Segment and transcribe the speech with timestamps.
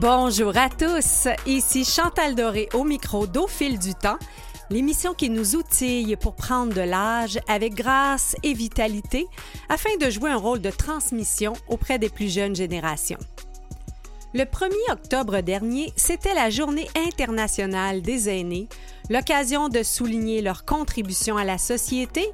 [0.00, 4.18] Bonjour à tous, ici Chantal Doré au micro d'Au fil du temps,
[4.70, 9.26] l'émission qui nous outille pour prendre de l'âge avec grâce et vitalité
[9.68, 13.18] afin de jouer un rôle de transmission auprès des plus jeunes générations.
[14.34, 18.68] Le 1er octobre dernier, c'était la Journée internationale des aînés,
[19.10, 22.30] l'occasion de souligner leur contribution à la société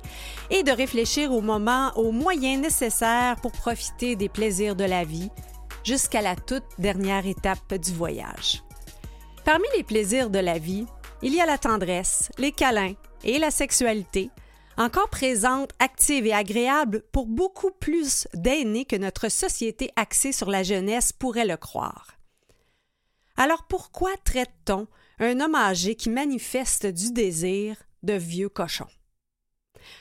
[0.51, 5.31] et de réfléchir au moment, aux moyens nécessaires pour profiter des plaisirs de la vie
[5.85, 8.65] jusqu'à la toute dernière étape du voyage.
[9.45, 10.87] Parmi les plaisirs de la vie,
[11.23, 14.31] il y a la tendresse, les câlins et la sexualité,
[14.77, 20.63] encore présente, active et agréable pour beaucoup plus d'aînés que notre société axée sur la
[20.63, 22.09] jeunesse pourrait le croire.
[23.37, 24.89] Alors pourquoi traite-t-on
[25.21, 28.87] un homme âgé qui manifeste du désir de vieux cochon?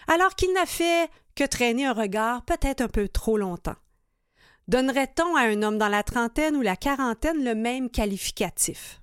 [0.08, 3.76] Alors qu'il n'a fait que traîner un regard peut-être un peu trop longtemps.
[4.68, 9.02] Donnerait-on à un homme dans la trentaine ou la quarantaine le même qualificatif?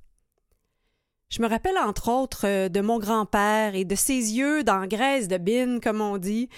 [1.30, 5.28] Je me rappelle entre autres euh, de mon grand-père et de ses yeux dans graisse
[5.28, 6.48] de bine, comme on dit,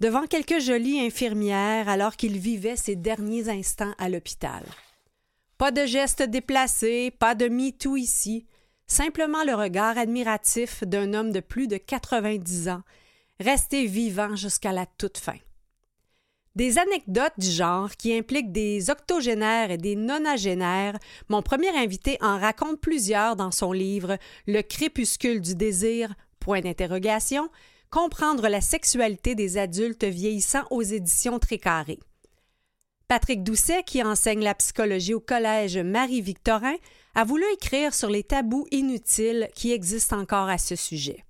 [0.00, 4.62] devant quelques jolies infirmières alors qu'il vivait ses derniers instants à l'hôpital.
[5.58, 8.46] Pas de gestes déplacés, pas de MeToo ici,
[8.86, 12.82] simplement le regard admiratif d'un homme de plus de 90 ans,
[13.38, 15.36] resté vivant jusqu'à la toute fin.
[16.54, 20.98] Des anecdotes du genre qui impliquent des octogénaires et des nonagénaires,
[21.30, 27.48] mon premier invité en raconte plusieurs dans son livre Le crépuscule du désir, point d'interrogation,
[27.90, 31.98] comprendre la sexualité des adultes vieillissants aux éditions Trécarré.
[33.08, 36.76] Patrick Doucet, qui enseigne la psychologie au collège Marie-Victorin,
[37.14, 41.24] a voulu écrire sur les tabous inutiles qui existent encore à ce sujet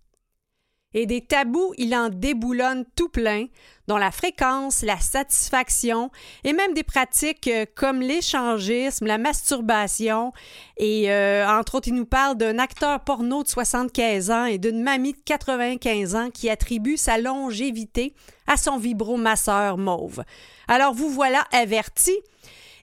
[0.94, 3.46] et des tabous, il en déboulonne tout plein,
[3.88, 6.10] dont la fréquence, la satisfaction
[6.44, 10.32] et même des pratiques euh, comme l'échangisme, la masturbation.
[10.76, 14.82] Et euh, entre autres, il nous parle d'un acteur porno de 75 ans et d'une
[14.82, 18.14] mamie de 95 ans qui attribue sa longévité
[18.46, 20.22] à son vibromasseur mauve.
[20.68, 22.12] Alors vous voilà averti.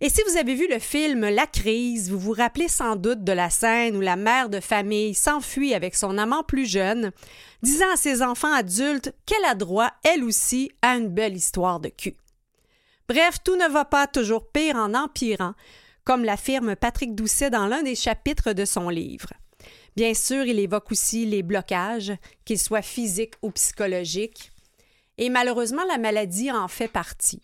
[0.02, 3.34] Et si vous avez vu le film La crise, vous vous rappelez sans doute de
[3.34, 7.12] la scène où la mère de famille s'enfuit avec son amant plus jeune,
[7.64, 11.90] disant à ses enfants adultes qu'elle a droit, elle aussi, à une belle histoire de
[11.90, 12.16] cul.
[13.10, 15.54] Bref, tout ne va pas toujours pire en empirant,
[16.06, 19.34] comme l'affirme Patrick Doucet dans l'un des chapitres de son livre.
[19.98, 22.14] Bien sûr, il évoque aussi les blocages,
[22.46, 24.54] qu'ils soient physiques ou psychologiques,
[25.18, 27.42] et malheureusement, la maladie en fait partie,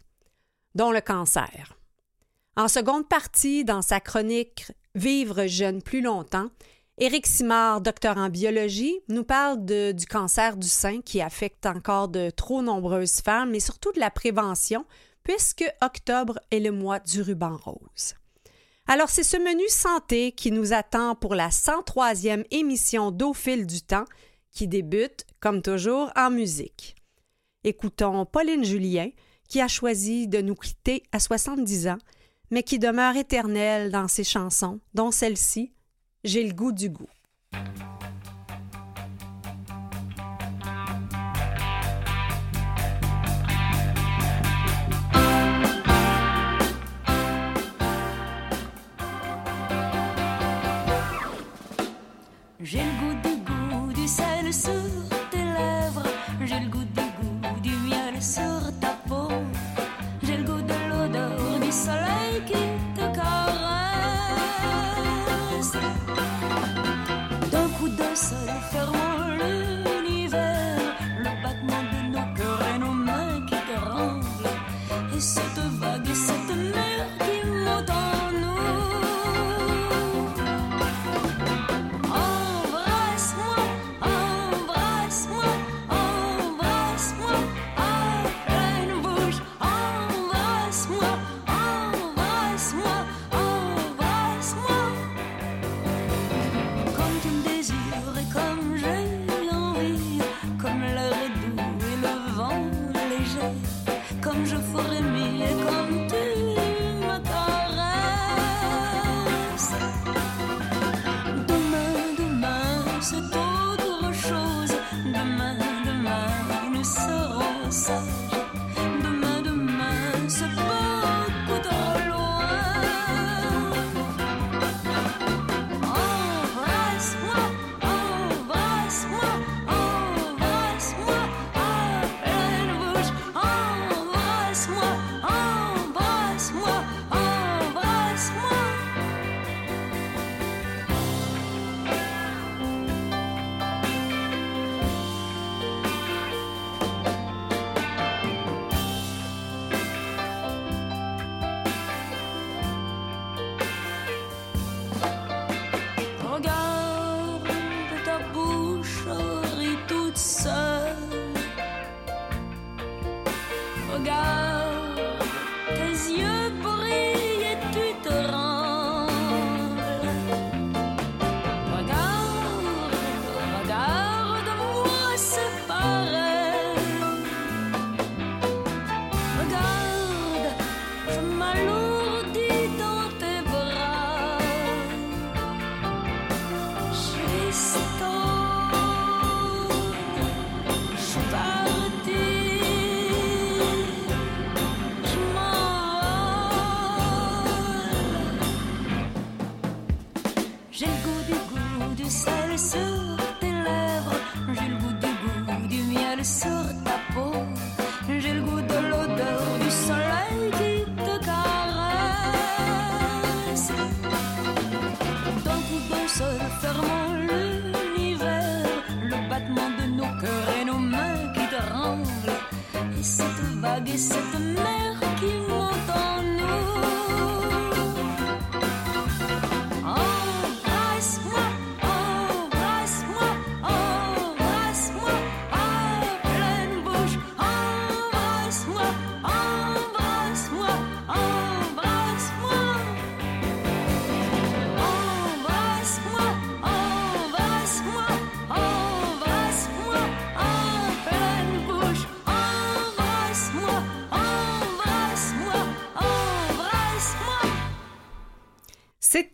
[0.73, 1.74] dont le cancer.
[2.57, 6.47] En seconde partie, dans sa chronique Vivre jeune plus longtemps,
[6.97, 12.29] Éric Simard, docteur en biologie, nous parle du cancer du sein qui affecte encore de
[12.29, 14.85] trop nombreuses femmes, mais surtout de la prévention,
[15.23, 18.13] puisque octobre est le mois du ruban rose.
[18.87, 24.05] Alors, c'est ce menu santé qui nous attend pour la 103e émission d'Au du temps,
[24.51, 26.95] qui débute, comme toujours, en musique.
[27.65, 29.09] Écoutons Pauline Julien,
[29.49, 31.97] qui a choisi de nous quitter à 70 ans
[32.55, 35.73] mais qui demeure éternelle dans ses chansons, dont celle-ci,
[36.23, 37.09] J'ai le goût du goût.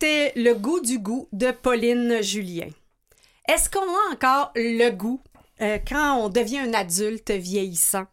[0.02, 2.66] C'était Le goût du goût de Pauline Julien.
[3.48, 5.20] Est-ce qu'on a encore le goût
[5.60, 8.06] euh, quand on devient un adulte vieillissant?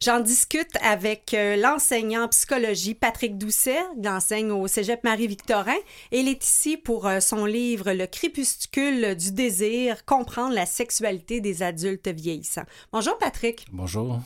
[0.00, 5.74] J'en discute avec euh, l'enseignant en psychologie Patrick Doucet, qui enseigne au Cégep Marie-Victorin,
[6.12, 11.64] il est ici pour euh, son livre Le crépuscule du désir, comprendre la sexualité des
[11.64, 12.66] adultes vieillissants.
[12.92, 13.66] Bonjour Patrick.
[13.72, 14.20] Bonjour.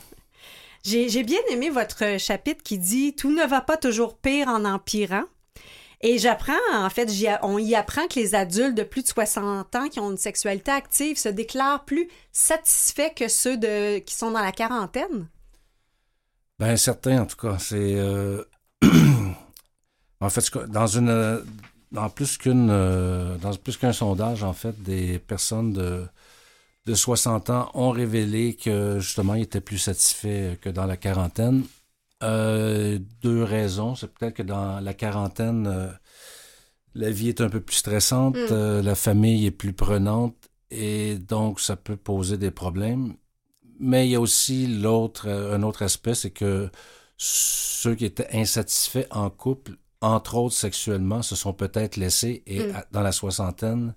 [0.85, 4.63] J'ai j'ai bien aimé votre chapitre qui dit Tout ne va pas toujours pire en
[4.63, 5.23] empirant.
[6.01, 7.09] Et j'apprends, en fait,
[7.43, 10.71] on y apprend que les adultes de plus de 60 ans qui ont une sexualité
[10.71, 13.57] active se déclarent plus satisfaits que ceux
[13.99, 15.27] qui sont dans la quarantaine.
[16.59, 18.43] Ben certain en tout cas, c'est euh,
[20.19, 21.41] en fait dans une
[21.91, 26.05] dans plus qu'une euh, dans plus qu'un sondage en fait des personnes de
[26.85, 31.63] de 60 ans ont révélé que justement ils étaient plus satisfaits que dans la quarantaine.
[32.23, 35.89] Euh, deux raisons, c'est peut-être que dans la quarantaine euh,
[36.95, 38.47] la vie est un peu plus stressante, Mm.
[38.51, 40.35] euh, la famille est plus prenante
[40.71, 43.15] et donc ça peut poser des problèmes.
[43.79, 46.69] Mais il y a aussi l'autre, un autre aspect, c'est que
[47.17, 52.75] ceux qui étaient insatisfaits en couple, entre autres sexuellement, se sont peut-être laissés et Mm.
[52.75, 53.93] à- dans la soixantaine,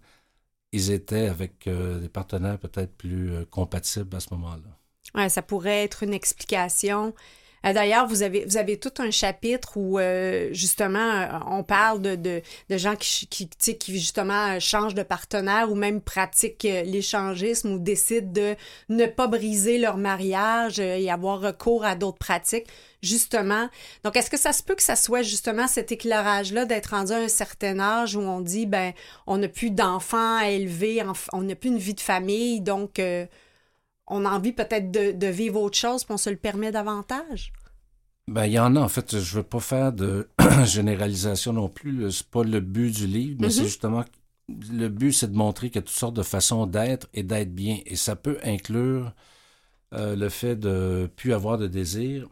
[0.71, 4.71] ils étaient avec des partenaires peut-être plus compatibles à ce moment-là.
[5.15, 7.13] Ouais, ça pourrait être une explication.
[7.67, 12.01] Euh, D'ailleurs, vous avez, vous avez tout un chapitre où, euh, justement, euh, on parle
[12.01, 12.43] de, de,
[12.77, 13.29] gens qui,
[13.89, 18.57] justement, changent de partenaire ou même pratiquent l'échangisme ou décident de
[18.89, 22.67] ne pas briser leur mariage et avoir recours à d'autres pratiques,
[23.03, 23.69] justement.
[24.05, 27.19] Donc, est-ce que ça se peut que ça soit justement cet éclairage-là d'être rendu à
[27.19, 28.93] un certain âge où on dit, ben,
[29.27, 31.03] on n'a plus d'enfants à élever,
[31.33, 33.01] on n'a plus une vie de famille, donc...
[34.07, 37.53] on a envie peut-être de, de vivre autre chose, puis on se le permet davantage?
[38.29, 40.29] Ben, il y en a, en fait, je veux pas faire de
[40.65, 42.11] généralisation non plus.
[42.13, 44.05] C'est pas le but du livre, mais c'est justement
[44.49, 47.55] le but, c'est de montrer qu'il y a toutes sortes de façons d'être et d'être
[47.55, 47.79] bien.
[47.87, 49.13] Et ça peut inclure
[49.95, 52.29] euh, le fait de plus avoir de désir,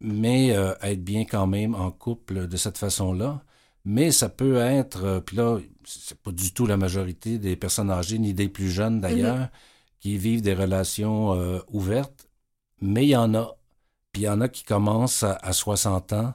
[0.00, 3.42] mais euh, être bien quand même en couple de cette façon-là.
[3.84, 7.90] Mais ça peut être, euh, puis là, c'est pas du tout la majorité des personnes
[7.90, 9.48] âgées, ni des plus jeunes d'ailleurs,
[10.04, 12.28] qui vivent des relations euh, ouvertes,
[12.82, 13.56] mais il y en a.
[14.12, 16.34] Puis il y en a qui commencent à, à 60 ans.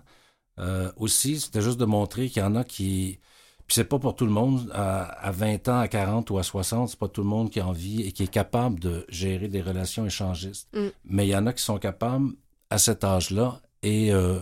[0.58, 3.20] Euh, aussi, c'était juste de montrer qu'il y en a qui...
[3.68, 4.72] Puis c'est pas pour tout le monde.
[4.74, 7.60] À, à 20 ans, à 40 ou à 60, c'est pas tout le monde qui
[7.60, 10.68] a envie et qui est capable de gérer des relations échangistes.
[10.74, 10.88] Mm.
[11.06, 12.32] Mais il y en a qui sont capables
[12.72, 14.40] à cet âge-là et euh,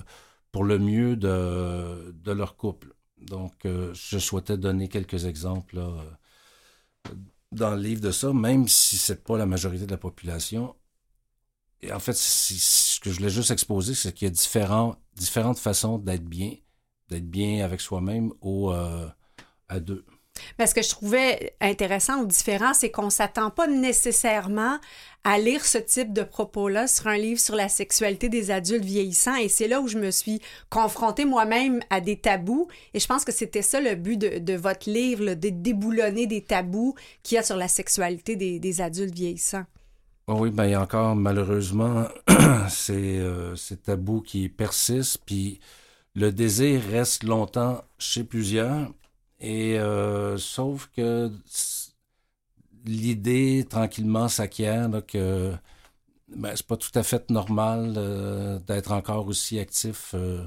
[0.53, 2.93] pour le mieux de, de leur couple.
[3.19, 5.91] Donc, euh, je souhaitais donner quelques exemples là,
[7.51, 10.75] dans le livre de ça, même si c'est pas la majorité de la population.
[11.81, 15.59] Et en fait, ce que je voulais juste exposer, c'est qu'il y a différents, différentes
[15.59, 16.55] façons d'être bien,
[17.09, 19.07] d'être bien avec soi-même ou euh,
[19.69, 20.05] à deux.
[20.59, 24.79] Mais ce que je trouvais intéressant ou différent, c'est qu'on s'attend pas nécessairement
[25.23, 29.35] à lire ce type de propos-là sur un livre sur la sexualité des adultes vieillissants.
[29.35, 32.67] Et c'est là où je me suis confrontée moi-même à des tabous.
[32.93, 36.41] Et je pense que c'était ça le but de, votre livre, là, de déboulonner des
[36.41, 39.65] tabous qu'il y a sur la sexualité des, adultes vieillissants.
[40.27, 42.05] Oh oui, ben encore malheureusement
[42.69, 45.59] ces, euh, ces tabous qui persistent, puis
[46.15, 48.91] le désir reste longtemps chez plusieurs,
[49.39, 51.31] et euh, sauf que
[52.85, 55.53] l'idée tranquillement s'acquiert que
[56.29, 60.45] ben, c'est pas tout à fait normal euh, d'être encore aussi actif euh,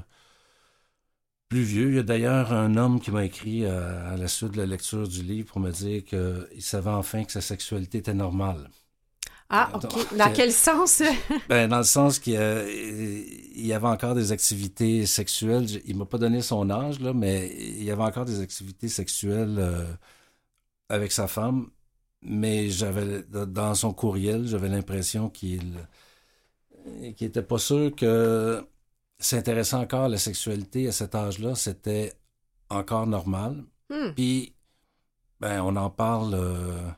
[1.49, 1.89] plus vieux.
[1.89, 5.07] Il y a d'ailleurs un homme qui m'a écrit à la suite de la lecture
[5.07, 8.69] du livre pour me dire qu'il savait enfin que sa sexualité était normale.
[9.53, 10.15] Ah, OK.
[10.15, 11.03] Dans quel sens?
[11.49, 15.67] ben, dans le sens qu'il y avait encore des activités sexuelles.
[15.85, 19.57] Il m'a pas donné son âge, là, mais il y avait encore des activités sexuelles
[19.59, 19.85] euh,
[20.87, 21.69] avec sa femme.
[22.21, 25.85] Mais j'avais, dans son courriel, j'avais l'impression qu'il
[27.15, 28.65] qu'il était pas sûr que
[29.19, 32.13] s'intéresser encore à la sexualité à cet âge-là, c'était
[32.69, 33.63] encore normal.
[33.89, 34.13] Hmm.
[34.15, 34.55] Puis,
[35.39, 36.89] ben, on en parle, euh,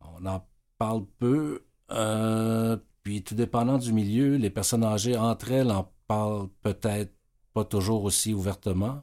[0.00, 0.46] on en
[0.78, 6.48] parle peu euh, puis tout dépendant du milieu, les personnes âgées entre elles en parlent
[6.62, 7.12] peut-être
[7.52, 9.02] pas toujours aussi ouvertement.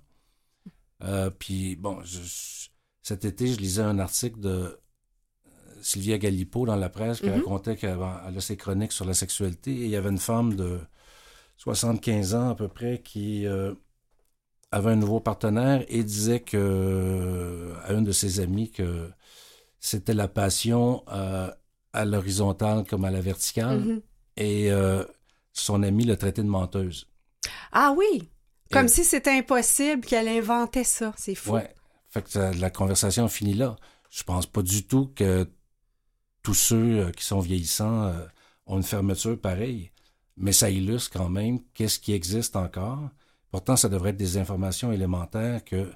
[1.04, 2.02] Euh, puis bon,
[3.04, 4.80] cet été, je lisais un article de euh,
[5.82, 7.40] Sylvia Galipo dans la presse qui mm-hmm.
[7.40, 10.80] racontait qu'elle a ses chroniques sur la sexualité et il y avait une femme de
[11.58, 13.46] 75 ans à peu près qui
[14.72, 19.10] avait un nouveau partenaire et disait que à une de ses amies que
[19.80, 21.04] c'était la passion
[21.98, 23.80] à l'horizontale comme à la verticale.
[23.80, 24.02] Mm-hmm.
[24.38, 25.04] Et euh,
[25.54, 27.08] son ami l'a traité de menteuse.
[27.72, 28.30] Ah oui!
[28.72, 31.14] Comme si c'était impossible qu'elle inventait ça.
[31.18, 31.54] C'est fou.
[31.54, 31.74] Ouais.
[32.10, 33.78] Fait que la conversation finit là.
[34.10, 35.50] Je pense pas du tout que
[36.44, 38.26] tous ceux euh, qui sont vieillissants euh,
[38.66, 39.92] ont une fermeture pareille.
[40.36, 43.10] Mais ça illustre quand même qu'est-ce qui existe encore.
[43.50, 45.92] Pourtant, ça devrait être des informations élémentaires que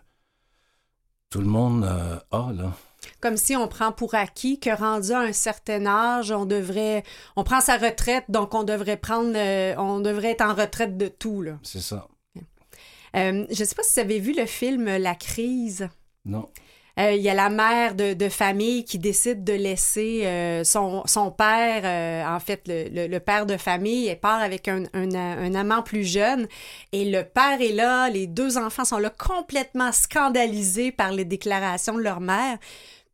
[1.29, 2.73] tout le monde a, là
[3.19, 7.03] comme si on prend pour acquis que rendu à un certain âge, on devrait,
[7.35, 11.07] on prend sa retraite, donc on devrait prendre, euh, on devrait être en retraite de
[11.07, 11.59] tout là.
[11.63, 12.07] C'est ça.
[13.15, 15.89] Euh, je ne sais pas si vous avez vu le film La crise.
[16.23, 16.49] Non.
[16.99, 22.27] Euh, il y a la mère de, famille qui décide de laisser son, son, père,
[22.29, 26.47] en fait, le, le, père de famille, part avec un, un, amant plus jeune.
[26.91, 31.95] Et le père est là, les deux enfants sont là complètement scandalisés par les déclarations
[31.95, 32.57] de leur mère.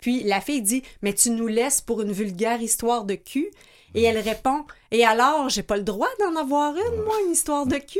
[0.01, 3.49] Puis la fille dit Mais tu nous laisses pour une vulgaire histoire de cul
[3.95, 7.65] et elle répond Et alors, j'ai pas le droit d'en avoir une, moi, une histoire
[7.65, 7.99] de cul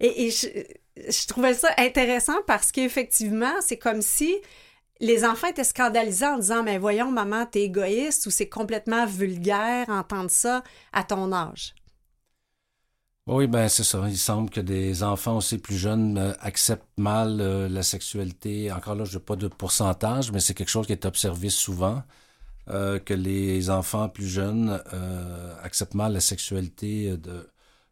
[0.00, 4.34] Et, je, trouvais ça intéressant parce qu'effectivement, c'est comme si
[5.00, 9.88] les enfants étaient scandalisés en disant Mais voyons, maman, t'es égoïste ou c'est complètement vulgaire
[9.88, 10.62] entendre ça
[10.92, 11.74] à ton âge.
[13.28, 14.04] Oui, ben c'est ça.
[14.08, 18.70] Il semble que des enfants aussi plus jeunes euh, acceptent mal euh, la sexualité.
[18.70, 22.04] Encore là, je n'ai pas de pourcentage, mais c'est quelque chose qui est observé souvent,
[22.68, 24.80] euh, que les enfants plus jeunes
[25.62, 27.48] acceptent mal la sexualité de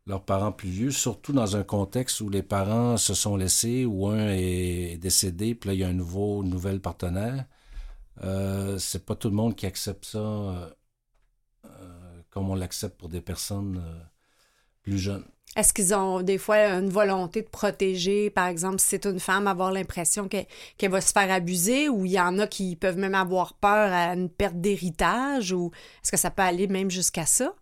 [0.06, 4.06] leurs parents plus vieux, surtout dans un contexte où les parents se sont laissés, ou
[4.06, 7.46] un est décédé, puis là, il y a un nouveau, une nouvelle partenaire.
[8.78, 10.74] c'est pas tout le monde qui accepte ça
[12.30, 13.82] comme on l'accepte pour des personnes
[14.82, 15.24] plus jeunes.
[15.56, 19.46] Est-ce qu'ils ont des fois une volonté de protéger, par exemple, si c'est une femme,
[19.46, 23.14] avoir l'impression qu'elle va se faire abuser ou il y en a qui peuvent même
[23.14, 25.70] avoir peur à une perte d'héritage ou
[26.02, 27.54] est-ce que ça peut aller même jusqu'à ça?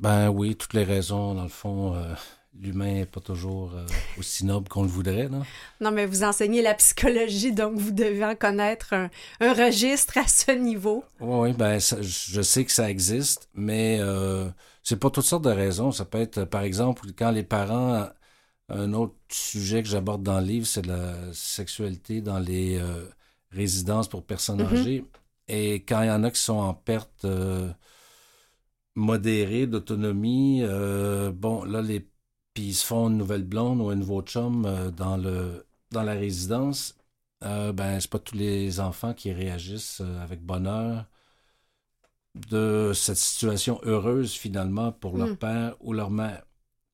[0.00, 2.14] Ben oui, toutes les raisons, dans le fond, euh,
[2.54, 3.84] l'humain n'est pas toujours euh,
[4.16, 5.28] aussi noble qu'on le voudrait.
[5.28, 5.42] Non?
[5.80, 10.52] non, mais vous enseignez la psychologie, donc vous devez en connaître un, registre à ce
[10.52, 11.04] niveau.
[11.20, 13.98] Oui, ben je sais que ça existe, mais...
[14.00, 14.48] Euh,
[14.84, 15.92] c'est pour toutes sortes de raisons.
[15.92, 18.08] Ça peut être, par exemple, quand les parents.
[18.70, 22.80] Un autre sujet que j'aborde dans le livre, c'est la sexualité dans les
[23.50, 24.78] résidences pour personnes mm-hmm.
[24.78, 25.04] âgées.
[25.48, 27.26] Et quand il y en a qui sont en perte
[28.98, 32.00] modérée d'autonomie, euh, bon, là, les
[32.54, 36.14] puis ils se font une nouvelle blonde ou un nouveau chum dans, le, dans la
[36.14, 36.96] résidence,
[37.40, 41.06] ben, c'est pas tous les enfants qui réagissent avec bonheur
[42.34, 45.36] de cette situation heureuse finalement pour leur hmm.
[45.36, 46.44] père ou leur mère.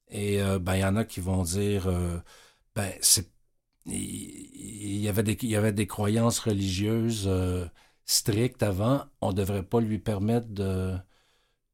[0.08, 2.18] Et euh, ben il y en a qui vont dire euh,
[2.74, 3.30] ben c'est
[3.86, 7.66] il, y avait des il y avait des croyances religieuses euh,
[8.06, 10.94] strictes avant, on ne devrait pas lui permettre de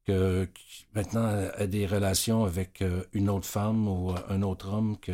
[0.05, 0.47] que,
[0.95, 5.11] maintenant ait des relations avec une autre femme ou un autre homme que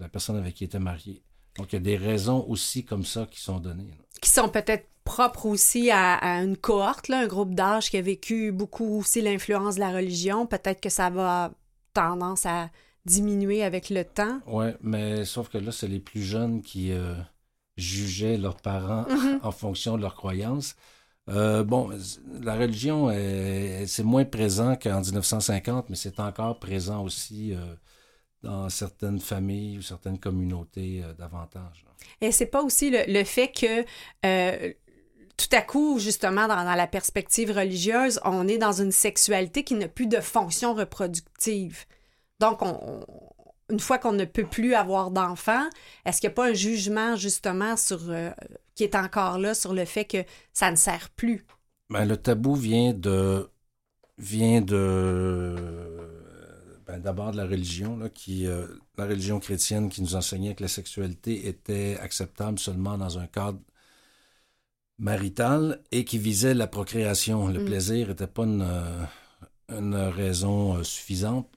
[0.00, 1.22] la personne avec qui il était marié.
[1.58, 3.90] Donc il y a des raisons aussi comme ça qui sont données.
[4.20, 8.02] qui sont peut-être propres aussi à, à une cohorte, là, un groupe d'âge qui a
[8.02, 10.46] vécu beaucoup aussi l'influence de la religion.
[10.46, 11.50] Peut-être que ça va
[11.92, 12.70] tendance à
[13.04, 14.40] diminuer avec le temps.
[14.46, 17.14] Oui, mais sauf que là, c'est les plus jeunes qui euh,
[17.76, 19.40] jugeaient leurs parents Mhm.
[19.42, 20.76] en fonction de leurs croyances.
[21.28, 21.90] Euh, bon,
[22.40, 27.74] la religion, est- c'est moins présent qu'en 1950, mais c'est encore présent aussi euh,
[28.42, 31.84] dans certaines familles ou certaines communautés euh, davantage.
[32.20, 33.84] Et c'est pas aussi le, fait que
[35.36, 39.88] tout à coup, justement, dans, la perspective religieuse, on est dans une sexualité qui n'a
[39.88, 41.84] plus de fonction reproductive.
[42.40, 43.06] Donc, on- on-
[43.70, 45.64] une fois qu'on ne peut plus avoir d'enfants,
[46.04, 48.10] est-ce qu'il n'y a pas un jugement, justement, sur
[48.74, 51.44] qui est encore là sur le fait que ça ne sert plus?
[51.90, 53.48] Ben, le tabou vient de
[54.18, 55.54] vient de
[56.86, 58.66] ben, d'abord de la religion là, qui euh,
[58.98, 63.58] la religion chrétienne qui nous enseignait que la sexualité était acceptable seulement dans un cadre
[64.98, 67.48] marital et qui visait la procréation.
[67.48, 67.64] Le Mm.
[67.64, 69.04] plaisir n'était pas une, euh,
[69.68, 71.48] une raison euh, suffisante.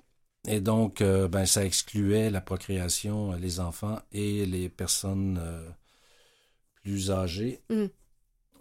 [0.47, 5.39] Et donc, euh, ben, ça excluait la procréation, les enfants et les personnes
[6.85, 7.61] plus.
[7.69, 7.85] Mm.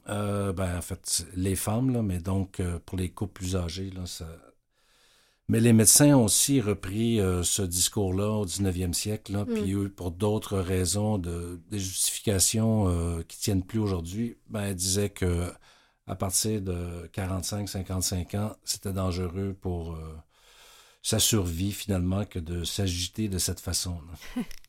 [0.09, 3.91] Euh, ben, en fait, les femmes, là, mais donc euh, pour les couples plus âgés,
[3.91, 4.27] là, ça...
[5.49, 9.91] Mais les médecins ont aussi repris euh, ce discours-là au 19e siècle, là, puis eux,
[9.91, 15.53] pour d'autres raisons, de, des justifications qui tiennent plus aujourd'hui, ben, ils disaient que
[16.07, 19.99] à partir de 45-55 ans, c'était dangereux pour
[21.03, 24.01] sa survie, finalement, que de s'agiter de cette façon.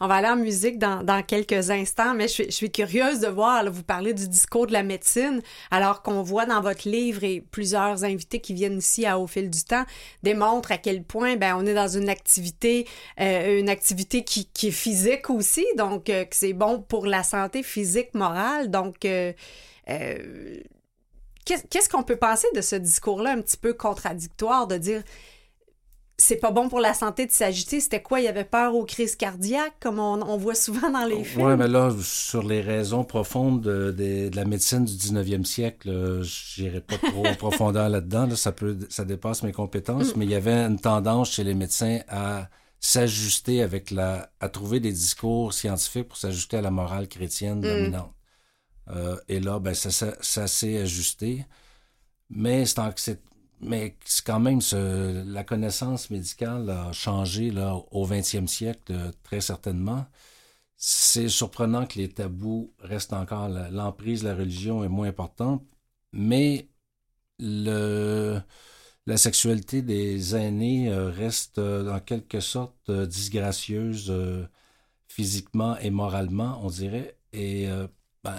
[0.00, 3.64] On va aller en musique dans, dans quelques instants, mais je suis, curieuse de voir,
[3.70, 5.40] vous parler du discours de la médecine,
[5.70, 9.50] alors qu'on voit dans votre livre et plusieurs invités qui viennent ici à Au fil
[9.50, 9.84] du temps
[10.22, 12.86] démontrent à quel point ben, on est dans une activité,
[13.20, 17.22] euh, une activité qui, qui est physique aussi, donc euh, que c'est bon pour la
[17.22, 18.70] santé physique, morale.
[18.70, 19.32] Donc, euh,
[21.44, 25.02] qu'est- qu'est-ce qu'on peut penser de ce discours-là un petit peu contradictoire de dire
[26.18, 27.80] c'est pas bon pour la santé de s'agiter.
[27.80, 28.20] C'était quoi?
[28.20, 31.46] Il y avait peur aux crises cardiaques, comme on, on voit souvent dans les films?
[31.46, 35.88] Oui, mais là, sur les raisons profondes de, de- de la médecine du 19e siècle,
[35.90, 38.26] euh, je n'irai pas trop en profondeur là-dedans.
[38.26, 41.54] là, ça, peut, ça dépasse mes compétences, mais il y avait une tendance chez les
[41.54, 42.48] médecins à
[42.80, 44.30] s'ajuster avec la...
[44.40, 48.14] à trouver des discours scientifiques pour s'ajuster à la morale chrétienne dominante.
[48.90, 51.46] Euh, et là, ben, ça, ça, ça s'est ajusté.
[52.30, 53.20] Mais c'est en- c'est
[53.60, 54.60] mais c'est quand même
[55.26, 60.06] la connaissance médicale a changé là, au 20e siècle, euh, très certainement.
[60.76, 63.48] C'est surprenant que les tabous restent encore.
[63.48, 65.64] L'emprise de la religion est moins importante,
[66.12, 66.68] mais
[67.38, 68.40] le,
[69.06, 74.12] la sexualité des aînés euh, reste euh, en quelque sorte disgracieuse
[75.08, 77.16] physiquement et moralement, on dirait.
[77.32, 77.66] Et
[78.22, 78.36] ben,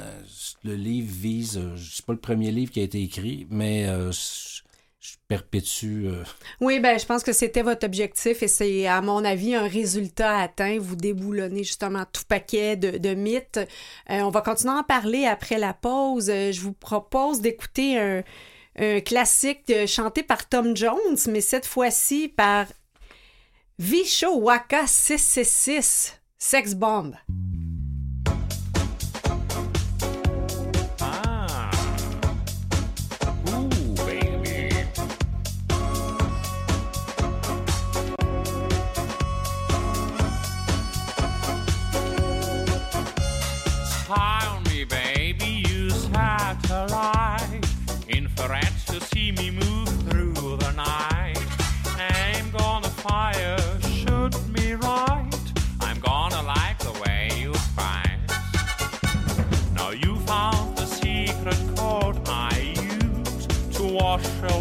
[0.63, 3.88] le livre vise, c'est pas le premier livre qui a été écrit, mais
[5.06, 6.06] je perpétue.
[6.08, 6.24] euh,
[6.62, 10.39] Oui, ben je pense que c'était votre objectif et c'est, à mon avis, un résultat
[10.39, 10.78] atteint.
[10.80, 13.60] Vous déboulonnez justement tout paquet de, de mythes.
[14.10, 16.30] Euh, on va continuer à en parler après la pause.
[16.30, 18.24] Euh, je vous propose d'écouter un,
[19.06, 22.65] classique chanté par Tom Jones, mais cette fois-ci par
[23.80, 27.15] Visho Waka 666, Sex Bomb.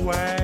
[0.05, 0.44] Away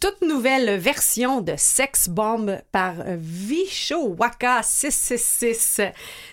[0.00, 5.82] toute nouvelle version de Sex Bomb par Vicho Waka 666.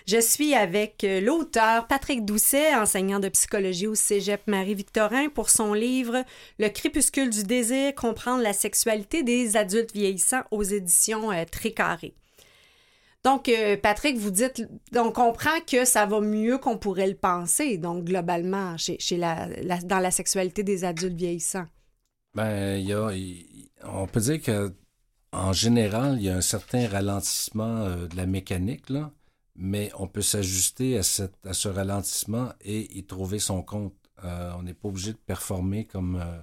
[0.06, 5.74] Je suis avec euh, l'auteur Patrick Doucet, enseignant de psychologie au Cégep Marie-Victorin, pour son
[5.74, 6.24] livre
[6.58, 12.14] Le crépuscule du désir, comprendre la sexualité des adultes vieillissants aux éditions euh, Tricaré.
[13.22, 14.62] Donc, euh, Patrick, vous dites,
[14.96, 19.48] on comprend que ça va mieux qu'on pourrait le penser, donc globalement, chez, la-
[19.84, 21.66] dans la sexualité des adultes vieillissants.
[22.34, 23.10] Ben, il y a,
[23.84, 24.72] on peut dire que
[25.32, 29.12] en général, il y a un certain ralentissement euh, de la mécanique, là,
[29.56, 33.94] mais on peut s'ajuster à, cette- à ce ralentissement et y trouver son compte.
[34.24, 36.38] Euh, on n'est pas obligé de performer comme euh,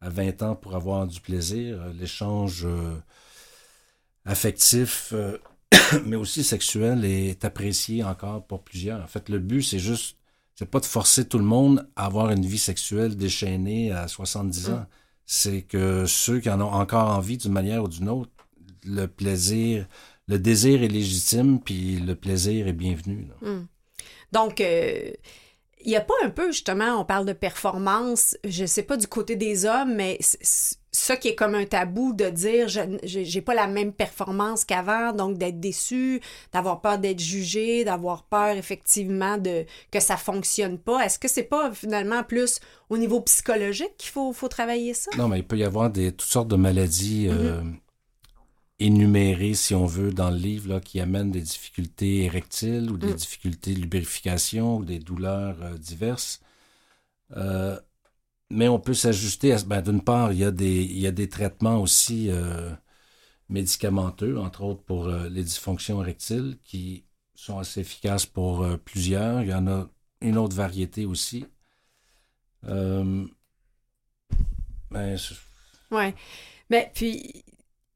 [0.00, 1.86] à 20 ans pour avoir du plaisir.
[1.94, 2.66] L'échange
[4.24, 5.12] affectif,
[6.04, 9.02] mais aussi sexuel, est apprécié encore pour plusieurs.
[9.02, 10.16] En fait, le but, c'est juste,
[10.54, 14.70] c'est pas de forcer tout le monde à avoir une vie sexuelle déchaînée à 70
[14.70, 14.86] ans
[15.30, 18.30] c'est que ceux qui en ont encore envie d'une manière ou d'une autre,
[18.84, 19.86] le plaisir,
[20.26, 23.28] le désir est légitime, puis le plaisir est bienvenu.
[23.28, 23.50] là.
[24.32, 25.10] Donc, euh,
[25.84, 29.06] il n'y a pas un peu, justement, on parle de performance, je sais pas du
[29.06, 30.18] côté des hommes, mais
[30.90, 35.12] ça qui est comme un tabou de dire, je j'ai pas la même performance qu'avant,
[35.12, 36.20] donc d'être déçu,
[36.52, 41.04] d'avoir peur d'être jugé, d'avoir peur, effectivement, de que ça fonctionne pas.
[41.04, 45.10] Est-ce que c'est pas, finalement, plus au niveau psychologique qu'il faut, faut travailler ça?
[45.16, 47.60] Non, mais il peut y avoir des, toutes sortes de maladies euh,
[48.78, 53.14] énumérées, si on veut, dans le livre, là, qui amènent des difficultés érectiles ou des
[53.14, 56.40] difficultés de lubrification ou des douleurs euh, diverses.
[57.36, 57.78] Euh,
[58.50, 59.56] mais on peut s'ajuster.
[59.66, 62.70] Ben, D'une part, il y, a des, il y a des traitements aussi euh,
[63.48, 69.42] médicamenteux, entre autres pour euh, les dysfonctions érectiles, qui sont assez efficaces pour euh, plusieurs.
[69.42, 69.88] Il y en a
[70.22, 71.46] une autre variété aussi.
[74.90, 75.16] Ben,
[75.90, 76.14] Ouais.
[76.70, 77.44] Mais puis,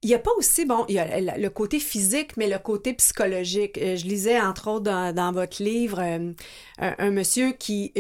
[0.03, 2.95] il n'y a pas aussi, bon, il y a le- côté physique, mais le côté
[2.95, 3.79] psychologique.
[3.79, 7.93] Je lisais, entre autres, dans, dans votre livre, un, monsieur qui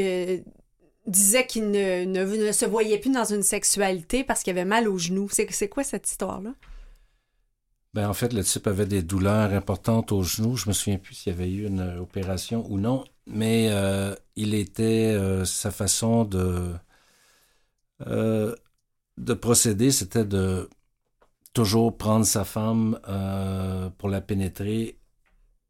[1.06, 5.28] disait qu'il ne, se voyait plus dans une sexualité parce qu'il avait mal aux genoux.
[5.30, 6.54] C'est quoi cette histoire-là?
[7.94, 10.56] Ben, en fait, le type avait des douleurs importantes aux genoux.
[10.56, 14.54] Je me souviens plus s'il y avait eu une opération ou non, mais euh, il
[14.54, 16.72] était euh, sa façon de
[18.06, 18.54] euh,
[19.18, 20.70] de procéder, c'était de
[21.52, 22.98] toujours prendre sa femme
[23.98, 24.98] pour la pénétrer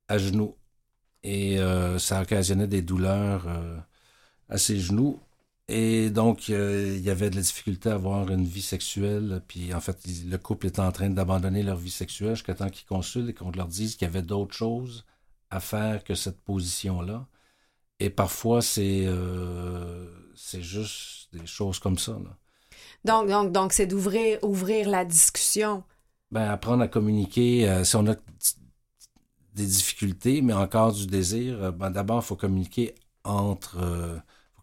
[0.08, 0.56] à genoux,
[1.24, 1.58] et
[1.98, 3.46] ça occasionnait des douleurs
[4.52, 5.18] à ses genoux.
[5.68, 9.42] Et donc, euh, il y avait de la difficulté à avoir une vie sexuelle.
[9.48, 12.68] Puis, en fait, il- le couple était en train d'abandonner leur vie sexuelle jusqu'à temps
[12.68, 15.04] qu'ils consultent et qu'on leur dise qu'il y avait d'autres choses
[15.50, 17.26] à faire que cette position-là.
[18.00, 22.12] Et parfois, c'est euh, c'est juste des choses comme ça.
[22.12, 22.36] Là.
[23.04, 25.84] Donc, donc, donc c'est d'ouvrir ouvrir la discussion.
[26.32, 28.16] Ben, apprendre à communiquer, euh, si on a
[29.54, 33.76] des difficultés, mais encore du désir, euh, ben, d'abord, il faut communiquer entre...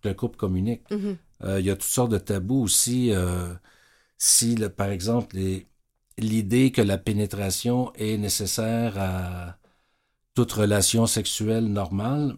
[0.04, 0.84] le couple communique.
[0.92, 1.18] Mhm.
[1.44, 3.12] Euh, il y a toutes sortes de tabous aussi.
[3.14, 3.54] euh,
[4.18, 5.38] si, le- par exemple,
[6.18, 9.58] l'idée que la pénétration est nécessaire à
[10.36, 12.38] toute relation sexuelle normale,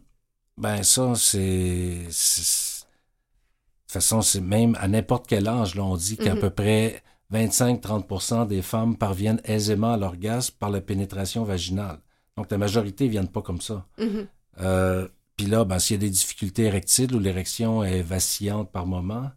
[0.57, 2.07] ben ça, c'est...
[2.07, 6.39] De toute façon, c'est même à n'importe quel âge, là, on dit qu'à Mhm.
[6.39, 11.99] peu près 25-30% des femmes parviennent aisément à l'orgasme par la pénétration vaginale.
[12.37, 13.85] Donc, la majorité ne viennent pas comme ça.
[13.97, 14.27] Mhm.
[14.61, 18.85] Euh, Puis là, ben, s'il y a des difficultés érectiles ou l'érection est vacillante par
[18.85, 19.31] moment,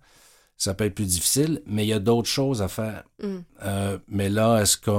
[0.56, 3.04] ça peut être plus difficile, mais il y a d'autres choses à faire.
[3.22, 3.38] Mm.
[3.64, 4.90] Euh, mais là, est-ce que.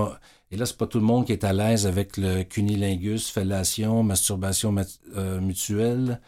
[0.51, 4.03] Et là, c'est pas tout le monde qui est à l'aise avec le cunilingus, fellation,
[4.03, 6.21] masturbation mat- euh, mutuelle,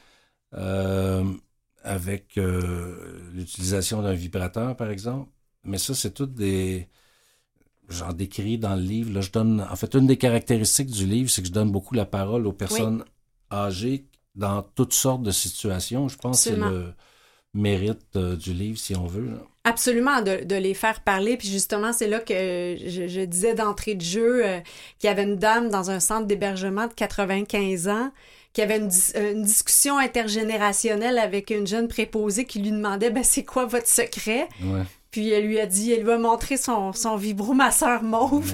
[0.53, 1.23] euh,
[1.83, 2.37] avec
[3.33, 5.29] l'utilisation d'un vibrateur, par exemple.
[5.63, 6.87] Mais ça, c'est toutes des.
[7.89, 9.13] J'en décris dans le livre.
[9.13, 9.61] Là, je donne.
[9.61, 12.53] En fait, une des caractéristiques du livre, c'est que je donne beaucoup la parole aux
[12.53, 13.03] personnes
[13.51, 16.07] âgées dans toutes sortes de situations.
[16.07, 16.93] Je pense que c'est le
[17.53, 19.25] mérite euh, du livre, si on veut.
[19.31, 19.37] là.
[19.63, 21.35] Absolument, de, de les faire parler.
[21.35, 24.59] Puis justement, c'est là que je, je disais d'entrée de jeu euh,
[24.99, 28.11] qu'il y avait une dame dans un centre d'hébergement de 95 ans
[28.53, 33.23] qui avait une, dis- une discussion intergénérationnelle avec une jeune préposée qui lui demandait ben,
[33.23, 34.47] c'est quoi votre secret?
[34.63, 34.83] Ouais.
[35.11, 38.53] Puis elle lui a dit, elle lui a montré son, son vibromasseur mauve.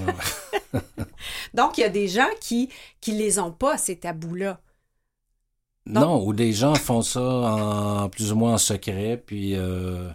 [0.74, 0.80] Ouais.
[1.54, 2.70] Donc, il y a des gens qui
[3.02, 4.60] qui les ont pas, ces tabous-là.
[5.86, 10.10] Non, ou des gens font ça en plus ou moins en secret, puis euh,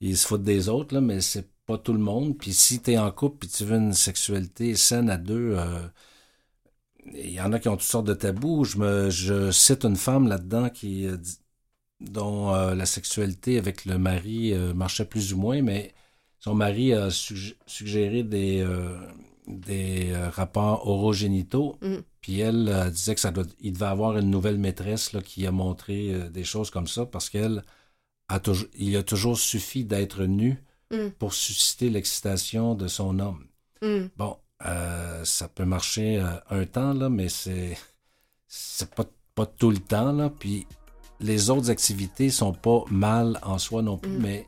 [0.00, 2.38] ils se foutent des autres, là, mais c'est pas tout le monde.
[2.38, 5.88] Puis si t'es en couple puis tu veux une sexualité saine à deux, euh,
[7.12, 8.64] il y en a qui ont toutes sortes de tabous.
[8.64, 11.16] Je me je cite une femme là-dedans qui euh,
[12.00, 15.94] dont euh, la sexualité avec le mari euh, marchait plus ou moins, mais
[16.40, 18.98] son mari a suggé- suggéré des, euh,
[19.46, 21.76] des euh, rapports orogénitaux.
[21.82, 21.96] Mm.
[22.24, 25.46] Puis elle euh, disait que ça doit, il devait avoir une nouvelle maîtresse là, qui
[25.46, 27.62] a montré euh, des choses comme ça parce qu'elle
[28.30, 31.08] a toujours, il a toujours suffi d'être nue Mm.
[31.18, 33.46] pour susciter l'excitation de son homme.
[33.82, 37.76] Hum, Bon, euh, ça peut marcher un temps là, mais c'est
[38.46, 40.30] c'est pas pas tout le temps là.
[40.30, 40.66] Puis
[41.20, 44.22] les autres activités sont pas mal en soi non plus, Mm.
[44.22, 44.46] mais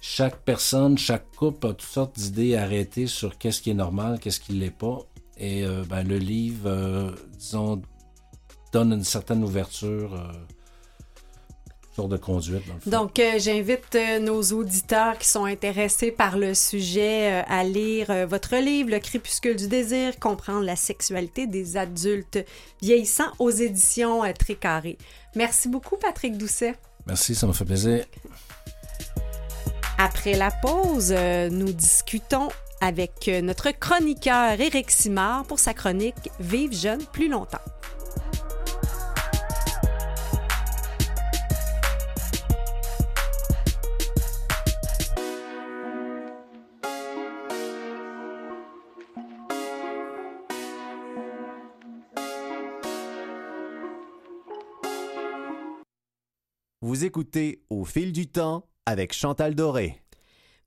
[0.00, 4.40] chaque personne, chaque couple a toutes sortes d'idées arrêtées sur qu'est-ce qui est normal, qu'est-ce
[4.40, 4.98] qui l'est pas.
[5.42, 7.80] Et euh, ben, le livre, euh, disons,
[8.72, 10.32] donne une certaine ouverture euh,
[11.94, 12.66] sur de conduite.
[12.68, 12.90] Dans le fond.
[12.90, 18.10] Donc, euh, j'invite euh, nos auditeurs qui sont intéressés par le sujet euh, à lire
[18.10, 22.38] euh, votre livre, Le crépuscule du désir, comprendre la sexualité des adultes
[22.82, 24.98] vieillissants aux éditions euh, Tricaré.
[25.34, 26.76] Merci beaucoup, Patrick Doucet.
[27.06, 28.04] Merci, ça me fait plaisir.
[29.96, 32.48] Après la pause, euh, nous discutons
[32.80, 37.58] avec euh, notre chroniqueur Éric Simard pour sa chronique Vive jeune plus longtemps.
[56.82, 60.02] Vous écoutez Au fil du temps avec Chantal Doré.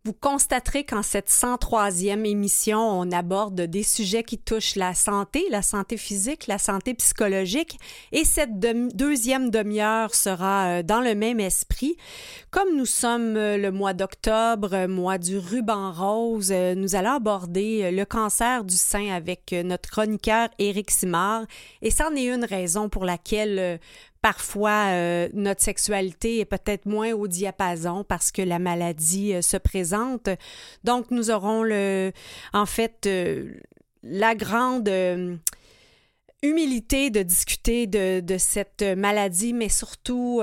[0.05, 5.61] Vous constaterez qu'en cette 103e émission, on aborde des sujets qui touchent la santé, la
[5.61, 7.79] santé physique, la santé psychologique,
[8.11, 11.95] et cette deuxième demi-heure sera euh, dans le même esprit.
[12.51, 17.89] Comme nous sommes euh, le mois d'octobre, mois du ruban rose, euh, nous allons aborder
[17.89, 21.45] le cancer du sein avec notre chroniqueur Éric Simard,
[21.81, 23.79] et c'en est une raison pour laquelle
[24.23, 29.57] Parfois, euh, notre sexualité est peut-être moins au diapason parce que la maladie euh, se
[29.57, 30.29] présente.
[30.85, 32.13] Donc, nous aurons le,
[32.53, 33.51] en fait, euh,
[34.01, 34.89] la grande
[36.41, 40.41] humilité de discuter de, cette maladie, mais surtout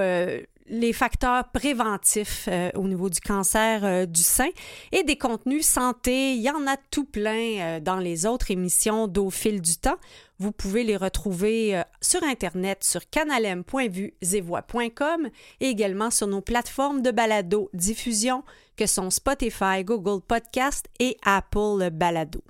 [0.71, 4.51] les facteurs préventifs euh, au niveau du cancer euh, du sein
[4.93, 6.35] et des contenus santé.
[6.35, 9.99] Il y en a tout plein euh, dans les autres émissions d'Au fil du temps.
[10.39, 15.29] Vous pouvez les retrouver sur Internet sur canalem.vuezevoix.com
[15.61, 18.43] et également sur nos plateformes de balado diffusion
[18.75, 22.43] que sont Spotify, Google Podcast et Apple Balado.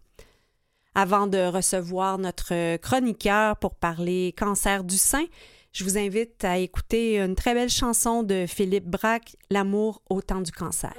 [0.94, 5.24] Avant de recevoir notre chroniqueur pour parler cancer du sein,
[5.72, 10.40] je vous invite à écouter une très belle chanson de Philippe Braque, L'amour au temps
[10.40, 10.92] du cancer.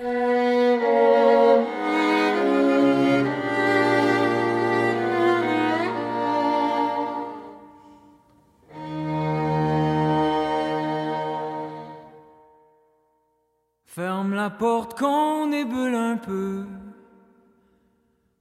[13.85, 16.63] Ferme la porte qu'on ébule un peu.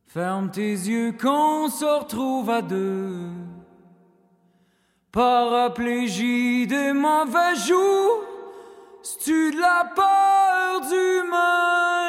[0.07, 3.31] Ferme tes yeux qu'on se retrouve à deux.
[5.12, 8.23] Paraplégie des mauvais jours.
[9.03, 11.99] C'est-tu de la peur du mal?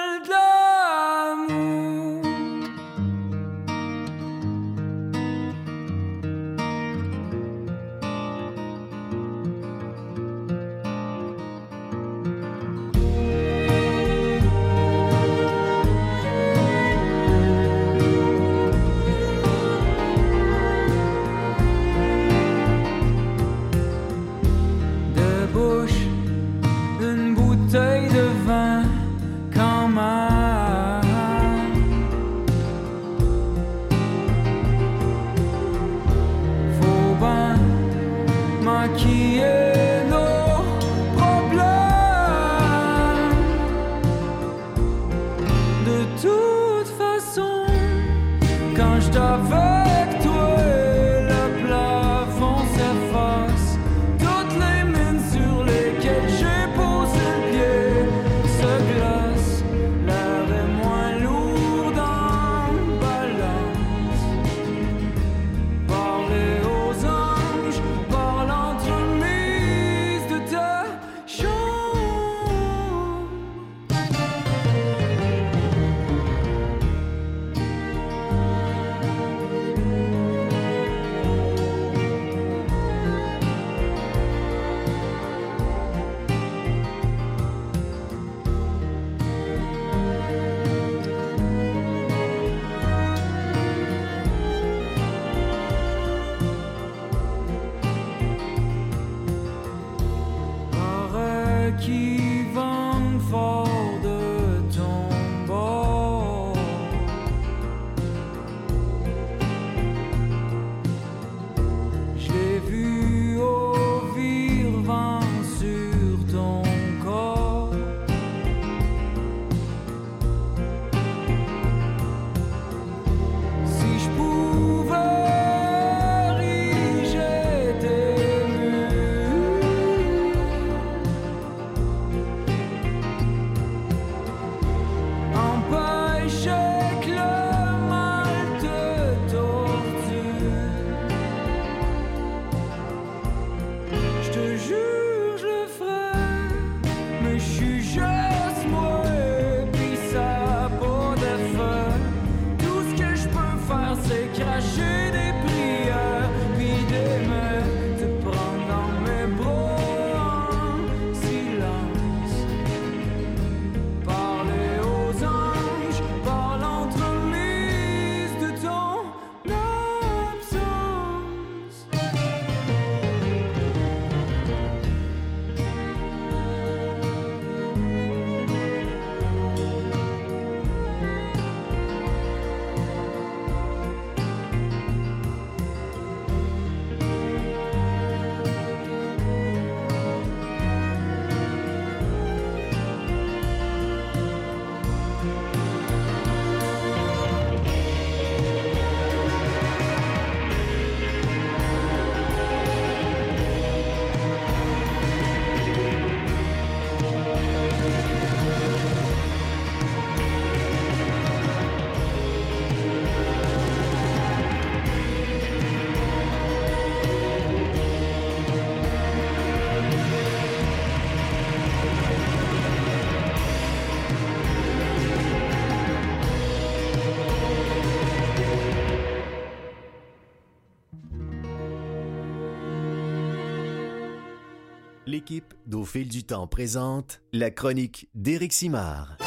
[235.12, 239.18] L'équipe d'Au fil du temps présente la chronique d'Éric Simard.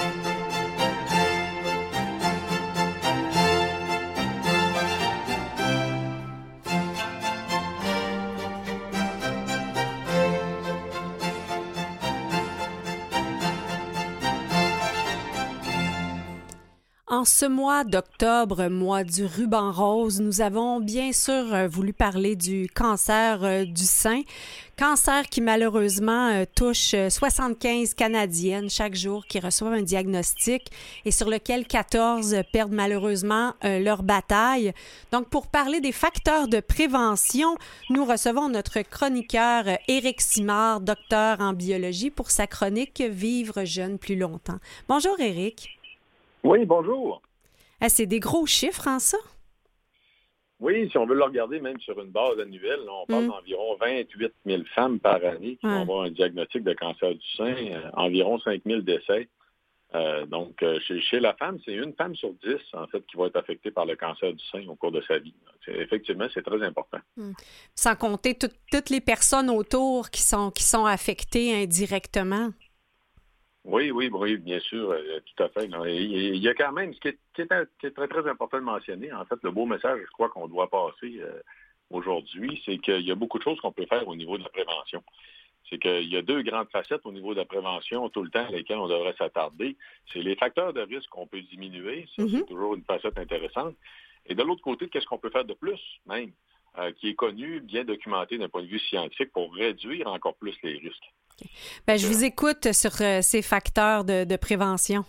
[17.24, 22.36] En ce mois d'octobre, mois du ruban rose, nous avons bien sûr euh, voulu parler
[22.36, 24.22] du cancer euh, du sein.
[24.76, 30.70] Cancer qui malheureusement euh, touche euh, 75 Canadiennes chaque jour qui reçoivent un diagnostic
[31.04, 34.72] et sur lequel 14 perdent malheureusement euh, leur bataille.
[35.12, 37.56] Donc pour parler des facteurs de prévention,
[37.90, 43.98] nous recevons notre chroniqueur euh, Éric Simard, docteur en biologie, pour sa chronique Vivre jeune
[43.98, 44.58] plus longtemps.
[44.88, 45.78] Bonjour Éric.
[46.42, 47.22] Oui, bonjour.
[47.80, 49.18] Ah, c'est des gros chiffres en ça?
[50.64, 53.28] Oui, si on veut le regarder même sur une base annuelle, là, on parle Mm.
[53.28, 55.72] d'environ 28 000 femmes par année qui Ouais.
[55.74, 59.28] vont avoir un diagnostic de cancer du sein, euh, environ 5 000 décès.
[59.94, 63.16] Euh, donc, euh, chez, chez la femme, c'est une femme sur 10, en fait, qui
[63.16, 65.34] va être affectée par le cancer du sein au cours de sa vie.
[65.68, 66.98] Effectivement, c'est très important.
[67.76, 72.48] Sans compter tout- toutes les personnes autour qui sont, qui sont affectées indirectement.
[73.64, 75.66] Oui, oui, oui, bien sûr, euh, tout à fait.
[75.66, 79.24] Il y a quand même, ce qui est, qui très, très important de mentionner, en
[79.24, 81.40] fait, le beau message, je crois qu'on doit passer euh,
[81.88, 84.50] aujourd'hui, c'est qu'il y a beaucoup de choses qu'on peut faire au niveau de la
[84.50, 85.02] prévention.
[85.70, 88.46] C'est qu'il y a deux grandes facettes au niveau de la prévention tout le temps
[88.46, 89.78] à lesquelles on devrait s'attarder.
[90.12, 93.74] C'est les facteurs de risque qu'on peut diminuer, ça c'est toujours une facette intéressante.
[94.26, 96.32] Et de l'autre côté, qu'est-ce qu'on peut faire de plus, même,
[96.78, 100.54] euh, qui est connu, bien documenté d'un point de vue scientifique pour réduire encore plus
[100.62, 101.14] les risques?
[101.86, 105.04] Ben, je vous écoute sur euh, ces facteurs de, de prévention.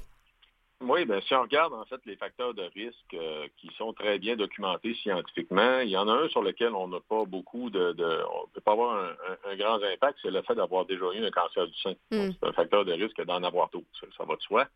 [0.82, 4.20] Oui, bien, si on regarde en fait les facteurs de risque euh, qui sont très
[4.20, 7.94] bien documentés scientifiquement, il y en a un sur lequel on n'a pas beaucoup de,
[7.94, 11.06] de on peut pas avoir un, un- un grand impact, c'est le fait d'avoir déjà
[11.14, 11.94] eu un cancer du sein.
[12.12, 12.18] Mm.
[12.28, 14.68] Donc, C'est un facteur de risque d'en avoir tôt, ça, ça va de soi.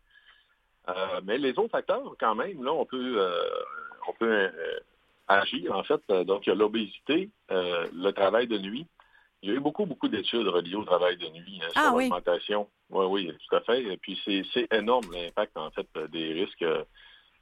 [0.88, 3.30] Euh, mais les autres facteurs, quand même, là, on peut
[4.08, 4.50] on peut
[5.28, 6.00] agir en fait.
[6.24, 8.86] Donc, il y a l'obésité, le travail de nuit.
[9.42, 11.92] Il y a eu beaucoup, beaucoup d'études reliées au travail de nuit hein, sur Ah
[11.94, 12.04] oui.
[12.04, 12.68] l'augmentation.
[12.90, 13.82] Oui, oui, tout à fait.
[13.82, 16.84] Et puis c'est énorme l'impact en fait euh, des risques euh,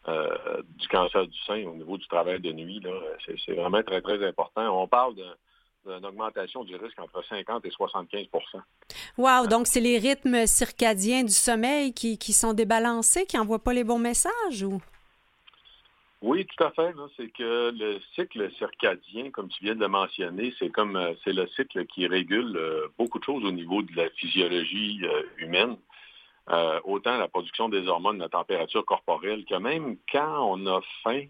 [0.07, 2.81] euh, du cancer du sein au niveau du travail de nuit.
[3.27, 4.81] C'est c'est vraiment très, très important.
[4.83, 5.37] On parle de-
[5.87, 8.29] d'une augmentation du risque entre 50 et 75%
[9.17, 13.73] Wow, donc c'est les rythmes circadiens du sommeil qui, qui sont débalancés, qui n'envoient pas
[13.73, 14.81] les bons messages ou?
[16.21, 16.93] Oui, tout à fait.
[17.17, 21.33] C'est que le cycle circadien, comme tu viens de le mentionner, c'est comme euh, c'est
[21.33, 25.77] le cycle qui régule euh, beaucoup de choses au niveau de la physiologie euh, humaine.
[26.51, 31.25] Euh, autant la production des hormones, la température corporelle, que même quand on a faim,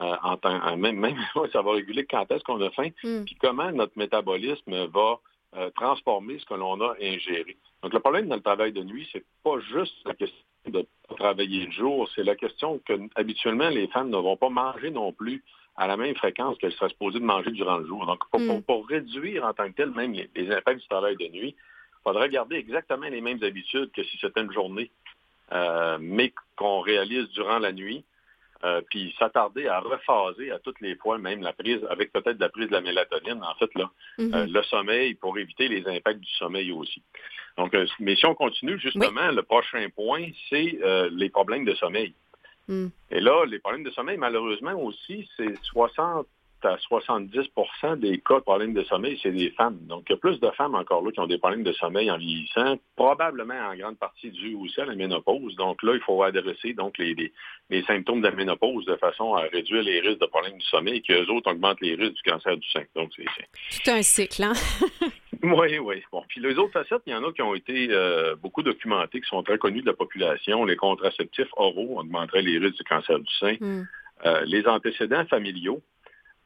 [0.00, 1.16] euh, en temps- même, même
[1.52, 3.24] ça va réguler quand est-ce qu'on a faim, Mm.
[3.26, 5.20] puis comment notre métabolisme va
[5.56, 7.56] euh, transformer ce que l'on a ingéré.
[7.82, 10.34] Donc le problème dans le travail de nuit, c'est pas juste la question
[10.66, 10.86] de
[11.16, 15.12] travailler le jour, c'est la question que habituellement les femmes ne vont pas manger non
[15.12, 15.42] plus
[15.76, 18.06] à la même fréquence qu'elles seraient supposées de manger durant le jour.
[18.06, 18.46] Donc pour, Mm.
[18.46, 21.54] pour- pour réduire en tant que tel même les, les impacts du travail de nuit,
[21.58, 24.90] il faudrait garder exactement les mêmes habitudes que si c'était une journée,
[25.52, 28.04] euh, mais qu'on réalise durant la nuit.
[28.62, 32.48] Euh, puis s'attarder à rephaser à toutes les fois, même la prise, avec peut-être la
[32.48, 34.34] prise de la mélatonine, en fait, là, Mhm.
[34.34, 37.02] euh, le sommeil pour éviter les impacts du sommeil aussi.
[37.56, 41.74] Donc, euh, mais si on continue, justement, le prochain point, c'est euh, les problèmes de
[41.74, 42.14] sommeil.
[42.68, 42.86] Mm.
[43.10, 46.26] Et là, les problèmes de sommeil, malheureusement aussi, c'est 60
[46.66, 49.78] à 70% des cas de problèmes de sommeil, c'est des femmes.
[49.82, 52.10] Donc, il y a plus de femmes encore là qui ont des problèmes de sommeil
[52.10, 55.54] en vieillissant, probablement en grande partie dû aussi à la ménopause.
[55.56, 57.32] Donc là, il faut adresser donc les, les,
[57.70, 61.02] les symptômes de la ménopause de façon à réduire les risques de problèmes du sommeil,
[61.02, 62.84] qui eux autres augmentent les risques du cancer du sein.
[62.94, 64.52] Donc, c'est c'est- Tout un cycle, hein?
[65.60, 66.02] oui, oui.
[66.12, 69.20] Bon, puis les autres facettes, il y en a qui ont été euh, beaucoup documentées,
[69.20, 70.64] qui sont très connues de la population.
[70.64, 73.56] Les contraceptifs oraux augmenteraient les risques du cancer du sein.
[73.60, 73.82] Mm.
[74.26, 75.82] Euh, les antécédents familiaux,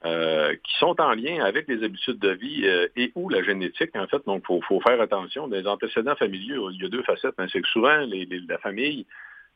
[0.04, 3.94] euh, qui sont en lien avec les habitudes de vie euh, et ou la génétique,
[3.96, 4.24] en fait.
[4.26, 5.48] Donc, il faut, faut faire attention.
[5.48, 7.34] Des antécédents familiaux, il y a deux facettes.
[7.38, 7.46] hein.
[7.52, 9.06] C'est que souvent, les, les- la famille,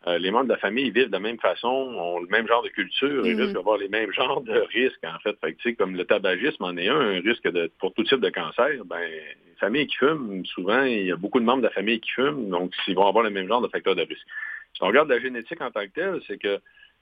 [0.06, 2.62] euh, les membres de la famille vivent de la même façon, ont le même genre
[2.62, 3.40] de culture et Mhm.
[3.40, 5.36] risquent d'avoir les mêmes genres de risques, en fait.
[5.40, 8.30] fait que, comme le tabagisme en est un, un risque de, pour tout type de
[8.30, 11.72] cancer, ben, les familles qui fument, souvent, il y a beaucoup de membres de la
[11.72, 14.26] famille qui fument, donc ils vont avoir le même genre de facteurs de risque.
[14.74, 16.58] Si on regarde la génétique en tant que telle, c'est que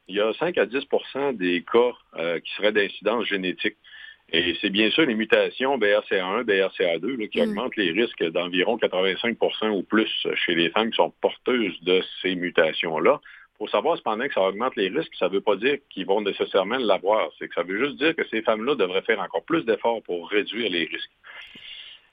[0.09, 3.77] il y a 5 à 10% des cas euh, qui seraient d'incidence génétique.
[4.33, 7.49] Et c'est bien sûr les mutations BRCA1, BRCA2 là, qui Mm.
[7.49, 12.37] augmentent les risques d'environ 85% ou plus chez les femmes qui sont porteuses de ces
[12.37, 13.21] mutations-là.
[13.25, 16.07] Il faut savoir cependant que ça augmente les risques, ça ne veut pas dire qu'ils
[16.07, 17.29] vont nécessairement l'avoir.
[17.39, 20.31] C'est que ça veut juste dire que ces femmes-là devraient faire encore plus d'efforts pour
[20.31, 21.11] réduire les risques.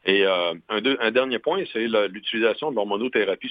[0.05, 3.49] Et euh, un, deux- un dernier point, c'est l'utilisation de l'hormonothérapie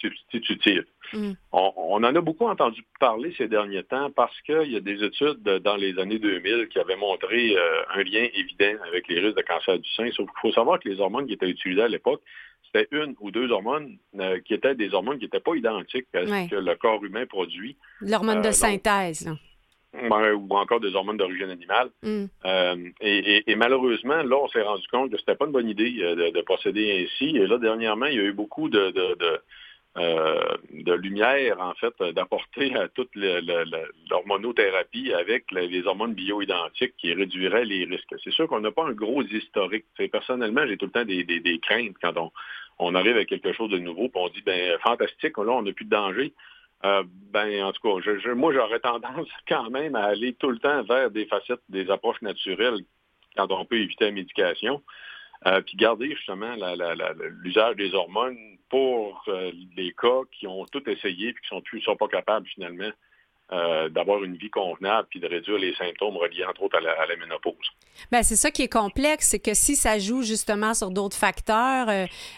[0.00, 0.84] substitutive.
[1.12, 1.32] Mm.
[1.52, 5.02] On, on en a beaucoup entendu parler ces derniers temps parce qu'il y a des
[5.02, 9.20] études de- dans les années 2000 qui avaient montré euh, un lien évident avec les
[9.20, 10.10] risques de cancer du sein.
[10.12, 12.20] Sauf qu'il faut savoir que les hormones qui étaient utilisées à l'époque,
[12.66, 16.26] c'était une ou deux hormones euh, qui étaient des hormones qui n'étaient pas identiques à
[16.26, 16.48] ce Ouais.
[16.50, 19.30] que le corps humain produit, L'hormone Euh, de donc- synthèse,
[19.94, 21.88] ou encore des hormones d'origine animale.
[22.02, 22.24] Mm.
[22.44, 25.68] Euh, et, et- et malheureusement, là, on s'est rendu compte que c'était pas une bonne
[25.68, 27.36] idée euh, de, de procéder ainsi.
[27.36, 29.40] Et là, dernièrement, il y a eu beaucoup de, de, de,
[29.96, 37.64] euh, de lumière, en fait, d'apporter à toute l'hormonothérapie avec les, hormones bioidentiques qui réduiraient
[37.64, 38.14] les risques.
[38.22, 39.86] C'est sûr qu'on n'a pas un gros historique.
[40.12, 42.30] Personnellement, j'ai tout le temps des, des- craintes quand
[42.78, 45.72] on, arrive avec quelque chose de nouveau, puis on dit, ben fantastique, là, on n'a
[45.72, 46.32] plus de danger.
[46.84, 50.58] Euh, ben, en tout cas, je- moi, j'aurais tendance quand même à aller tout le
[50.58, 52.84] temps vers des facettes, des approches naturelles
[53.36, 54.82] quand on peut éviter la médication,
[55.46, 56.54] euh, puis garder justement
[57.42, 61.80] l'usage des hormones pour euh, les cas qui ont tout essayé puis qui sont plus
[61.80, 62.90] sont pas capables finalement
[63.50, 66.90] euh, d'avoir une vie convenable puis de réduire les symptômes reliés entre autres à la,
[67.00, 67.54] à la ménopause.
[68.12, 71.88] Ben, c'est ça qui est complexe, c'est que si ça joue justement sur d'autres facteurs,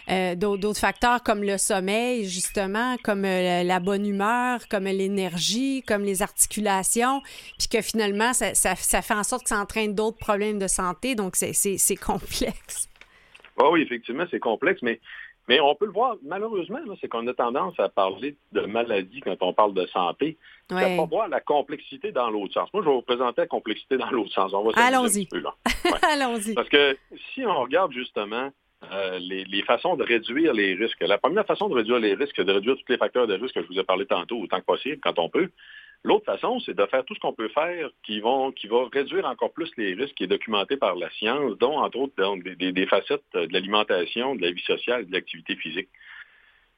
[0.09, 6.03] euh, d'autres facteurs comme le sommeil, justement, comme euh, la bonne humeur, comme l'énergie, comme
[6.03, 7.21] les articulations,
[7.59, 10.67] puis que finalement, ça, ça, ça fait en sorte que ça entraîne d'autres problèmes de
[10.67, 12.87] santé, donc c'est complexe.
[13.61, 15.01] Ah oui, effectivement, c'est complexe, mais,
[15.51, 19.35] mais on peut le voir, malheureusement, c'est qu'on a tendance à parler de maladie quand
[19.41, 20.37] on parle de santé,
[20.69, 20.95] à Ouais.
[20.97, 22.69] pas voir la complexité dans l'autre sens.
[22.73, 24.53] Moi, je vais vous présenter la complexité dans l'autre sens.
[24.53, 25.25] On va Allons-y.
[25.25, 25.53] petit peu, là.
[26.13, 26.53] Allons-y.
[26.53, 26.97] Parce que
[27.33, 28.49] si on regarde justement
[28.91, 32.33] euh, les, les façons de réduire les risques, la première façon de réduire les risques,
[32.35, 34.59] c'est de réduire tous les facteurs de risque que je vous ai parlé tantôt, autant
[34.59, 35.49] que possible, quand on peut.
[36.03, 39.25] L'autre façon, c'est de faire tout ce qu'on peut faire qui, vont, qui va réduire
[39.25, 42.87] encore plus les risques qui est documenté par la science, dont entre autres des, des-
[42.87, 45.89] facettes de l'alimentation, de la vie sociale de l'activité physique.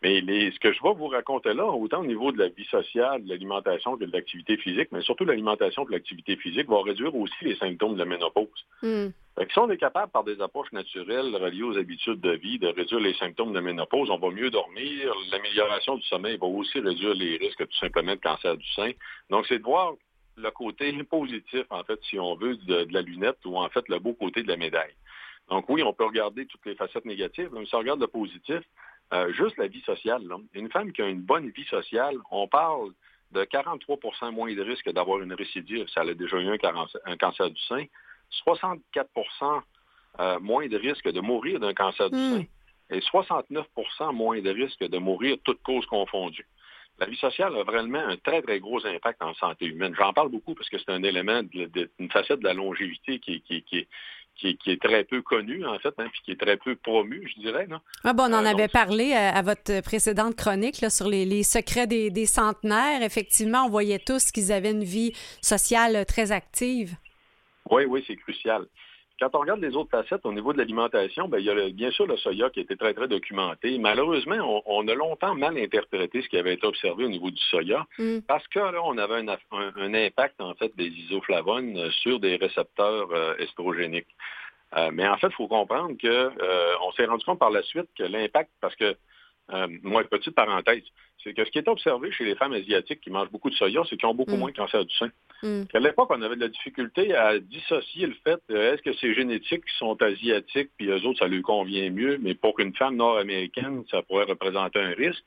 [0.04, 2.66] Mais les- ce que je vais vous raconter là, autant au niveau de la vie
[2.66, 7.16] sociale, de l'alimentation que de l'activité physique, mais surtout l'alimentation et l'activité physique, va réduire
[7.16, 8.66] aussi les symptômes de la ménopause.
[8.82, 9.08] Hmm.
[9.38, 12.60] Fait que si on est capable, par des approches naturelles reliées aux habitudes de vie,
[12.60, 15.14] de réduire les symptômes de ménopause, on va mieux dormir.
[15.32, 18.92] L'amélioration du sommeil va aussi réduire les risques tout simplement de cancer du sein.
[19.30, 19.94] Donc, c'est de voir
[20.36, 23.88] le côté positif, en fait, si on veut, de, de la lunette ou en fait
[23.88, 24.94] le beau côté de la médaille.
[25.50, 28.62] Donc oui, on peut regarder toutes les facettes négatives, mais si on regarde le positif,
[29.14, 30.24] euh, juste la vie sociale.
[30.28, 30.38] là.
[30.54, 32.92] Une femme qui a une bonne vie sociale, on parle
[33.32, 37.02] de 43% moins de risque d'avoir une récidive si elle a déjà eu un, cancer-
[37.06, 37.86] un cancer du sein,
[38.46, 39.62] 64%
[40.20, 42.32] euh, moins de risque de mourir d'un cancer du Hmm.
[42.40, 42.46] sein
[42.92, 46.48] et 69% moins de risque de mourir toutes causes confondues.
[47.00, 49.96] La vie sociale a vraiment un très, très gros impact en santé humaine.
[49.98, 53.18] J'en parle beaucoup parce que c'est un élément, de- de- une facette de la longévité
[53.20, 53.88] qui, qui, qui,
[54.36, 57.32] qui, qui est très peu connue, en fait, hein, puis qui est très peu promue,
[57.36, 57.66] je dirais.
[57.70, 57.82] Là.
[58.04, 61.08] Ah bon, on en Euh, avait donc- parlé euh, à votre précédente chronique là, sur
[61.08, 63.04] les, les secrets des, des centenaires.
[63.04, 66.96] Effectivement, on voyait tous qu'ils avaient une vie sociale euh, très active.
[67.70, 68.66] Oui, oui, c'est crucial.
[69.20, 71.70] Quand on regarde les autres facettes au niveau de l'alimentation, ben, il y a le-
[71.70, 73.78] bien sûr le soya qui a été très, très documenté.
[73.78, 74.36] Malheureusement,
[74.66, 77.86] on, on a longtemps mal interprété ce qui avait été observé au niveau du soya
[78.00, 78.20] Mm.
[78.28, 81.90] parce que là, on avait un, aff- un- un impact, en fait, des isoflavones euh,
[81.92, 84.08] sur des récepteurs euh, estrogéniques.
[84.76, 87.88] Euh, mais en fait, il faut comprendre que euh, s'est rendu compte par la suite
[87.98, 88.96] que l'impact, parce que,
[89.52, 90.84] euh, moi, petite parenthèse,
[91.24, 93.82] c'est que ce qui est observé chez les femmes asiatiques qui mangent beaucoup de soya,
[93.90, 94.40] c'est qu'ils ont beaucoup Mm.
[94.40, 95.12] moins de cancer du sein.
[95.42, 95.64] Mm.
[95.74, 99.14] À l'époque, on avait de la difficulté à dissocier le fait, euh, est-ce que c'est
[99.14, 102.96] génétique qui sont asiatiques, puis eux autres, ça leur convient mieux, mais pour qu'une femme
[102.96, 105.24] nord-américaine, ça pourrait représenter un risque.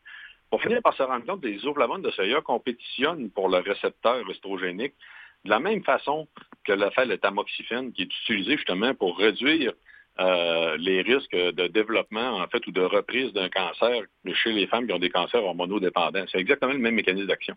[0.51, 4.95] Pour finir par se rendre compte les isoflavones de soya compétitionnent pour le récepteur estrogénique
[5.45, 6.29] de la même façon
[6.65, 9.73] que le fait le tamoxifène, qui est utilisé justement pour réduire
[10.19, 14.03] euh, les risques de développement, en fait, ou de reprise d'un cancer
[14.33, 16.25] chez les femmes qui ont des cancers hormonodépendants.
[16.31, 17.55] C'est exactement le même mécanisme d'action.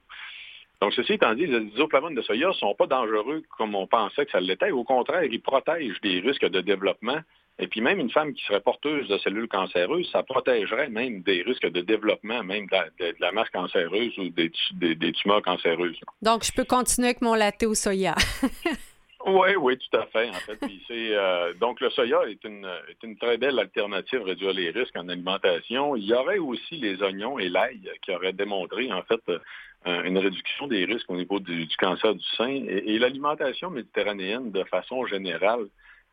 [0.82, 4.26] Donc, ceci étant dit, les isoflavones de soya ne sont pas dangereux comme on pensait
[4.26, 4.72] que ça l'était.
[4.72, 7.20] Au contraire, ils protègent des risques de développement.
[7.62, 11.42] Et puis même une femme qui serait porteuse de cellules cancéreuses, ça protégerait même des
[11.42, 14.52] risques de développement, même de la, masse cancéreuse ou des-
[14.96, 16.00] des tumeurs cancéreuses.
[16.22, 18.16] Donc, je peux continuer avec mon latte au soya.
[19.26, 20.30] Oui, oui, tout à fait.
[20.30, 24.26] En fait, Puis euh, donc le soya est une, est une très belle alternative à
[24.26, 25.96] réduire les risques en alimentation.
[25.96, 30.18] Il y aurait aussi les oignons et l'ail qui auraient démontré en fait euh, une
[30.18, 32.48] réduction des risques au niveau du, cancer du sein.
[32.48, 35.68] Et l'alimentation méditerranéenne, de façon générale,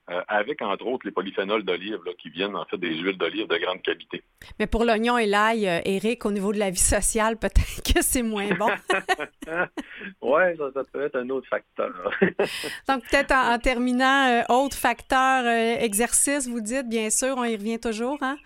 [0.09, 3.57] euh, avec entre autres les polyphénols d'olive qui viennent en fait des huiles d'olive de
[3.59, 4.23] grande qualité.
[4.61, 8.03] Mais pour l'oignon et l'ail, euh, Eric, au niveau de la vie sociale, peut-être que
[8.03, 8.69] c'est moins bon.
[10.23, 11.93] oui, ça, ça peut être un autre facteur.
[12.89, 17.45] Donc, peut-être en, en terminant, euh, autre facteur, euh, exercice, vous dites, bien sûr, on
[17.45, 18.37] y revient toujours, hein?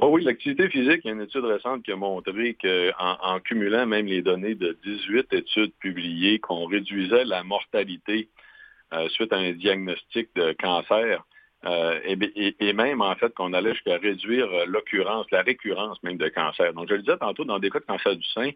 [0.00, 3.38] Oui, oui, l'activité physique, il y a une étude récente qui a montré qu'en en
[3.38, 8.44] cumulant même les données de 18 études publiées, qu'on réduisait la mortalité euh,
[9.08, 11.24] suite à un diagnostic de cancer,
[11.66, 16.02] euh, et, et- et même en fait qu'on allait jusqu'à réduire euh, l'occurrence, la récurrence
[16.02, 16.72] même de cancer.
[16.74, 18.50] Donc, je le disais tantôt, dans des cas de cancer du sein,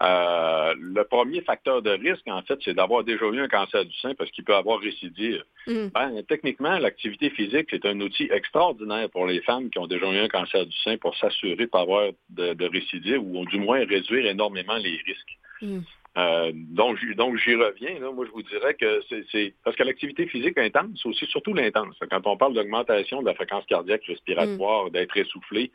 [0.00, 3.94] euh, le premier facteur de risque, en fait, c'est d'avoir déjà eu un cancer du
[3.96, 5.42] sein parce qu'il peut avoir récidive.
[5.66, 5.86] Mm.
[5.92, 10.18] Ben, techniquement, l'activité physique, c'est un outil extraordinaire pour les femmes qui ont déjà eu
[10.18, 13.58] un cancer du sein pour s'assurer de ne pas avoir de, de récidive ou du
[13.58, 15.38] moins réduire énormément les risques.
[15.62, 15.80] Mm.
[16.16, 17.98] Euh, donc, j'y- donc j'y reviens.
[18.00, 18.10] Là.
[18.10, 19.00] Moi, je vous dirais que
[19.30, 21.96] c'est- parce que l'activité physique intense, c'est aussi surtout l'intense.
[22.10, 25.70] Quand on parle d'augmentation de la fréquence cardiaque, respiratoire, d'être essoufflé,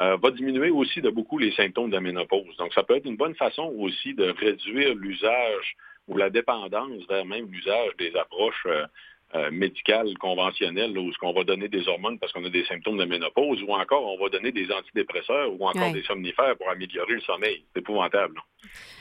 [0.00, 2.54] euh, va diminuer aussi de beaucoup les symptômes de la ménopause.
[2.58, 5.76] Donc, ça peut être une bonne façon aussi de réduire l'usage
[6.08, 8.84] ou la dépendance vers même l'usage des approches euh,
[9.34, 12.64] euh, médicales conventionnelles, là, où ce qu'on va donner des hormones parce qu'on a des
[12.66, 15.92] symptômes de ménopause, ou encore on va donner des antidépresseurs ou encore Ouais.
[15.92, 17.64] des somnifères pour améliorer le sommeil.
[17.74, 18.34] C'est épouvantable.
[18.36, 18.42] là.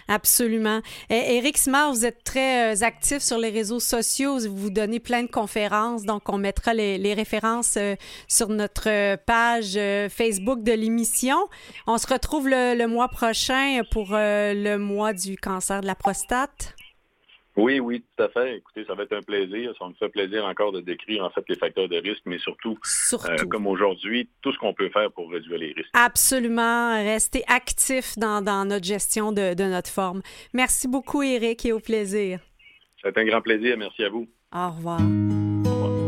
[0.08, 0.82] Absolument.
[1.10, 4.38] Et Éric Simard, vous êtes très euh, actif sur les réseaux sociaux.
[4.50, 6.04] Vous donnez plein de conférences.
[6.04, 7.96] Donc, on mettra les, les références euh,
[8.28, 11.38] sur notre euh, page euh, Facebook de l'émission.
[11.88, 16.76] On se retrouve le, le mois prochain pour le mois du cancer de la prostate.
[17.58, 18.58] Oui, oui, tout à fait.
[18.58, 19.74] Écoutez, ça va être un plaisir.
[19.80, 22.78] Ça me fait plaisir encore de décrire en fait les facteurs de risque, mais surtout,
[22.84, 23.32] Surtout.
[23.32, 25.90] euh, comme aujourd'hui, tout ce qu'on peut faire pour réduire les risques.
[25.94, 26.96] Absolument.
[26.96, 30.22] Rester actif dans, dans notre gestion de, de notre forme.
[30.54, 32.40] Merci beaucoup, Éric, et au plaisir.
[33.02, 33.78] C'est un grand plaisir.
[33.78, 34.28] Merci à vous.
[34.54, 35.00] Au revoir.
[35.00, 36.05] Aimer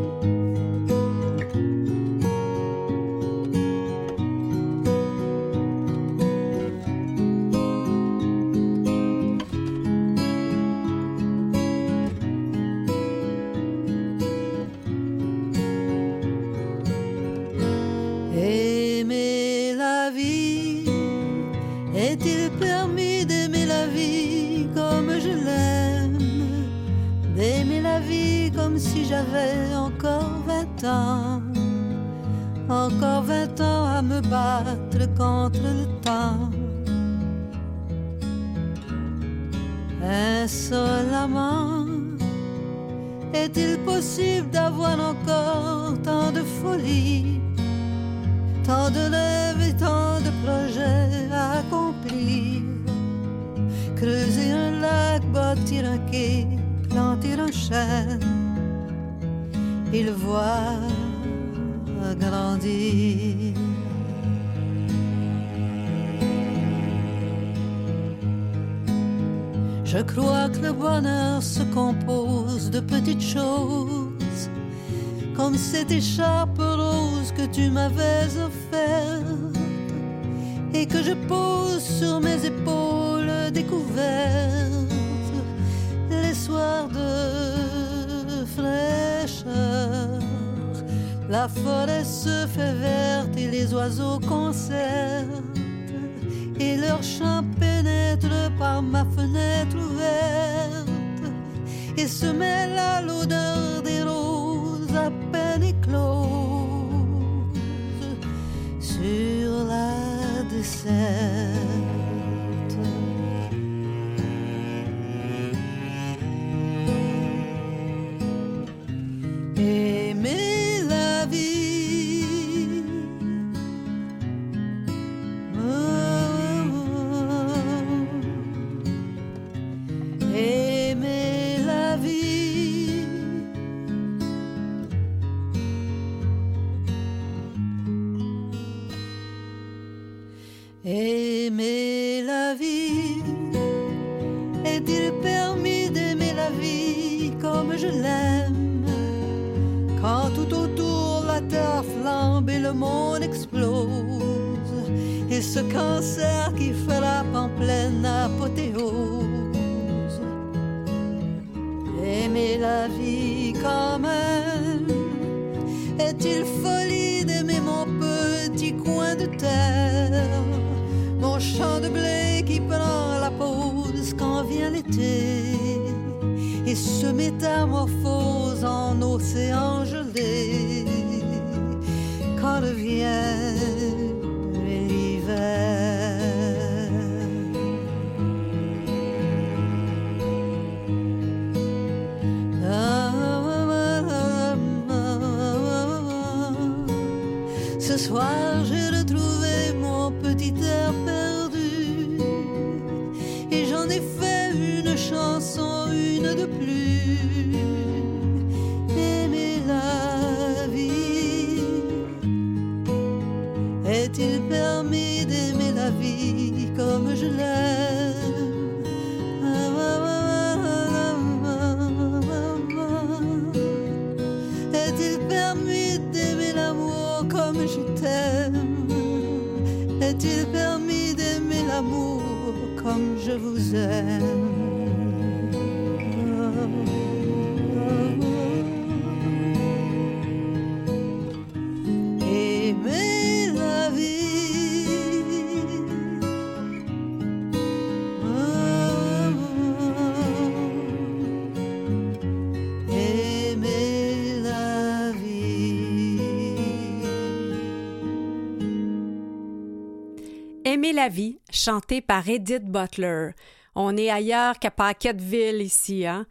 [262.06, 263.30] par Edith Butler.
[263.76, 266.26] On est ailleurs qu'à Paquetteville ici, hein?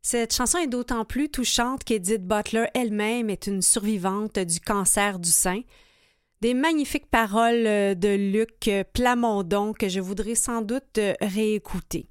[0.00, 5.30] Cette chanson est d'autant plus touchante qu'Edith Butler elle-même est une survivante du cancer du
[5.30, 5.62] sein.
[6.42, 12.06] Des magnifiques paroles euh, de Luc Plamondon que je voudrais sans doute euh, réécouter.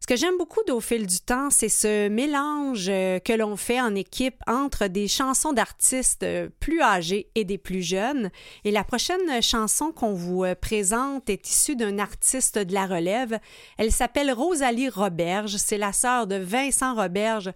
[0.00, 3.80] Ce que j'aime beaucoup d'Au fil du temps, c'est ce mélange euh, que l'on fait
[3.80, 8.30] en équipe entre des chansons d'artistes euh, plus âgés et des plus jeunes.
[8.64, 13.40] Et la prochaine chanson qu'on vous euh, présente est issue d'un artiste de la relève.
[13.78, 15.56] Elle s'appelle Rosalie Roberge.
[15.56, 17.50] C'est la sœur de Vincent Roberge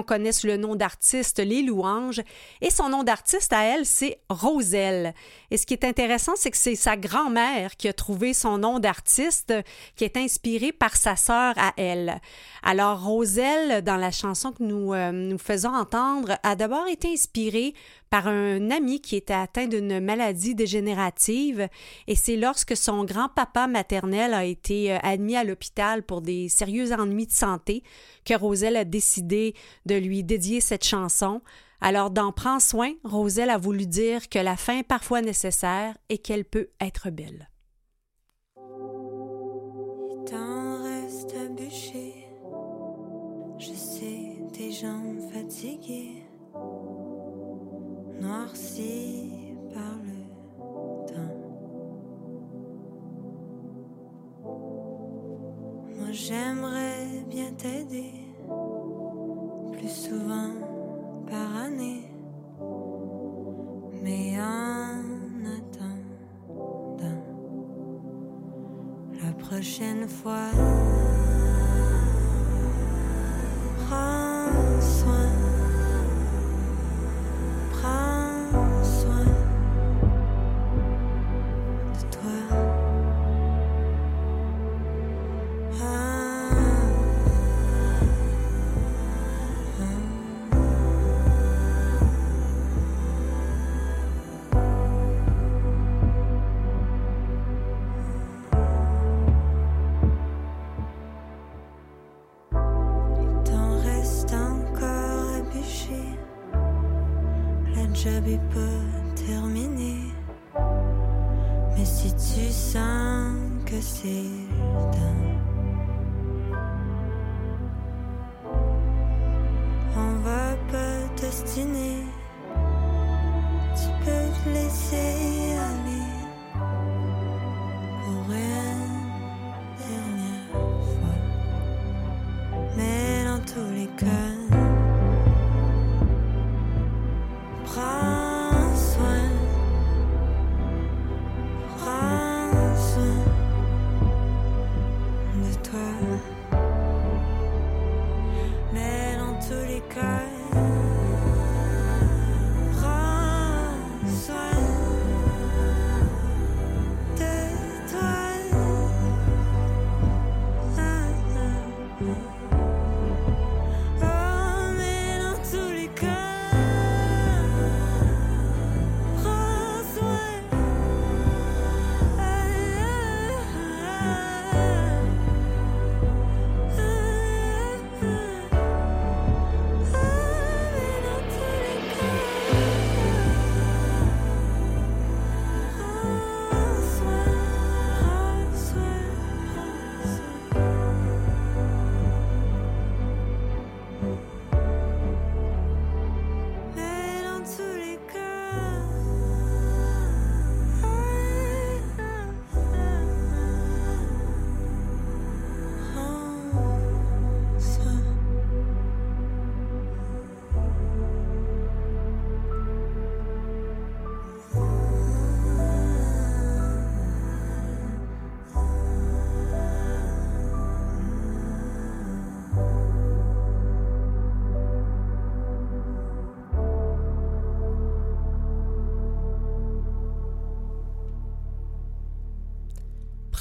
[0.00, 0.04] qu'on
[0.44, 2.22] le nom d'artiste Les Louanges.
[2.62, 5.12] Et son nom d'artiste à elle, c'est Roselle.
[5.50, 8.78] Et ce qui est intéressant, c'est que c'est sa grand-mère qui a trouvé son nom
[8.78, 9.52] d'artiste,
[9.96, 12.20] qui est inspiré par sa sœur à elle.
[12.62, 17.74] Alors, Roselle, dans la chanson que nous, euh, nous faisons entendre, a d'abord été inspirée
[18.12, 21.66] par un ami qui était atteint d'une maladie dégénérative
[22.06, 26.92] et c'est lorsque son grand-papa maternel a été euh, admis à l'hôpital pour des sérieux
[26.92, 27.82] ennuis de santé
[28.26, 29.54] que Roselle a décidé
[29.86, 31.40] de lui dédier cette chanson.
[31.80, 36.18] Alors, dans Prends soin, Roselle a voulu dire que la fin est parfois nécessaire et
[36.18, 37.48] qu'elle peut être belle.
[40.26, 42.26] T'en restes à bûcher.
[43.58, 45.11] Je sais tes jambes
[48.52, 51.36] noircies par le temps.
[55.98, 58.12] Moi j'aimerais bien t'aider,
[59.72, 60.52] plus souvent
[61.28, 62.08] par année.
[64.02, 65.02] Mais en
[65.56, 67.22] attendant,
[69.22, 70.50] la prochaine fois,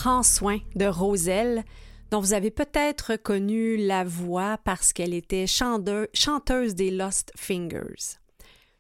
[0.04, 1.64] Prends soin de Roselle,
[2.10, 8.18] dont vous avez peut-être connu la voix parce qu'elle était chanteuse des Lost Fingers.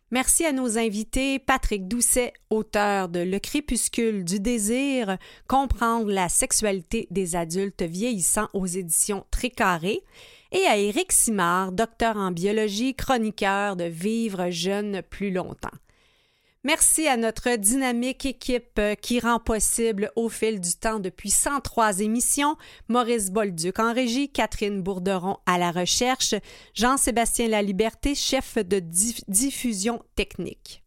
[0.09, 7.07] Merci à nos invités, Patrick Doucet, auteur de Le crépuscule du désir, comprendre la sexualité
[7.11, 10.03] des adultes vieillissants aux éditions Tricaré,
[10.51, 15.69] et à Éric Simard, docteur en biologie, chroniqueur de Vivre jeune plus longtemps.
[16.63, 22.01] Merci à notre dynamique équipe euh, qui rend possible au fil du temps depuis 103
[22.01, 22.55] émissions,
[22.87, 26.35] Maurice Bolduc en régie, Catherine Bourderon à la recherche,
[26.75, 30.83] Jean-Sébastien Laliberté, chef de diff- diffusion technique.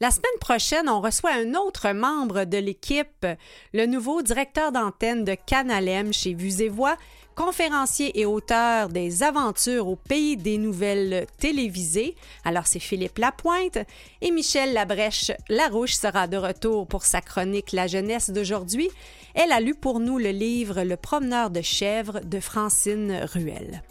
[0.00, 3.26] La semaine prochaine, on reçoit un autre membre de l'équipe,
[3.72, 6.98] le nouveau directeur d'antenne de Canalem chez Vues et Voix,
[7.36, 12.16] conférencier et auteur des Aventures au pays des nouvelles télévisées.
[12.44, 13.78] Alors c'est Philippe Lapointe
[14.22, 18.88] et Michel Labrèche Larouche sera de retour pour sa chronique La jeunesse d'aujourd'hui.
[19.34, 23.82] Elle a lu pour nous le livre Le promeneur de chèvres de Francine Ruel.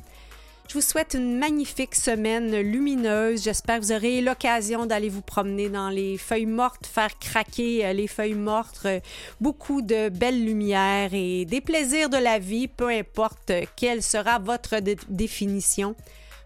[0.68, 3.44] Je vous souhaite une magnifique semaine lumineuse.
[3.44, 7.94] J'espère que vous aurez l'occasion d'aller vous promener dans les feuilles mortes, faire craquer euh,
[7.94, 9.00] les feuilles mortes, euh,
[9.40, 14.40] beaucoup de belles lumières et des plaisirs de la vie, peu importe euh, quelle sera
[14.40, 15.96] votre dé- définition.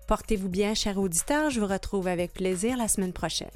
[0.07, 1.49] Portez-vous bien, chers auditeurs.
[1.49, 3.49] Je vous retrouve avec plaisir la semaine prochaine.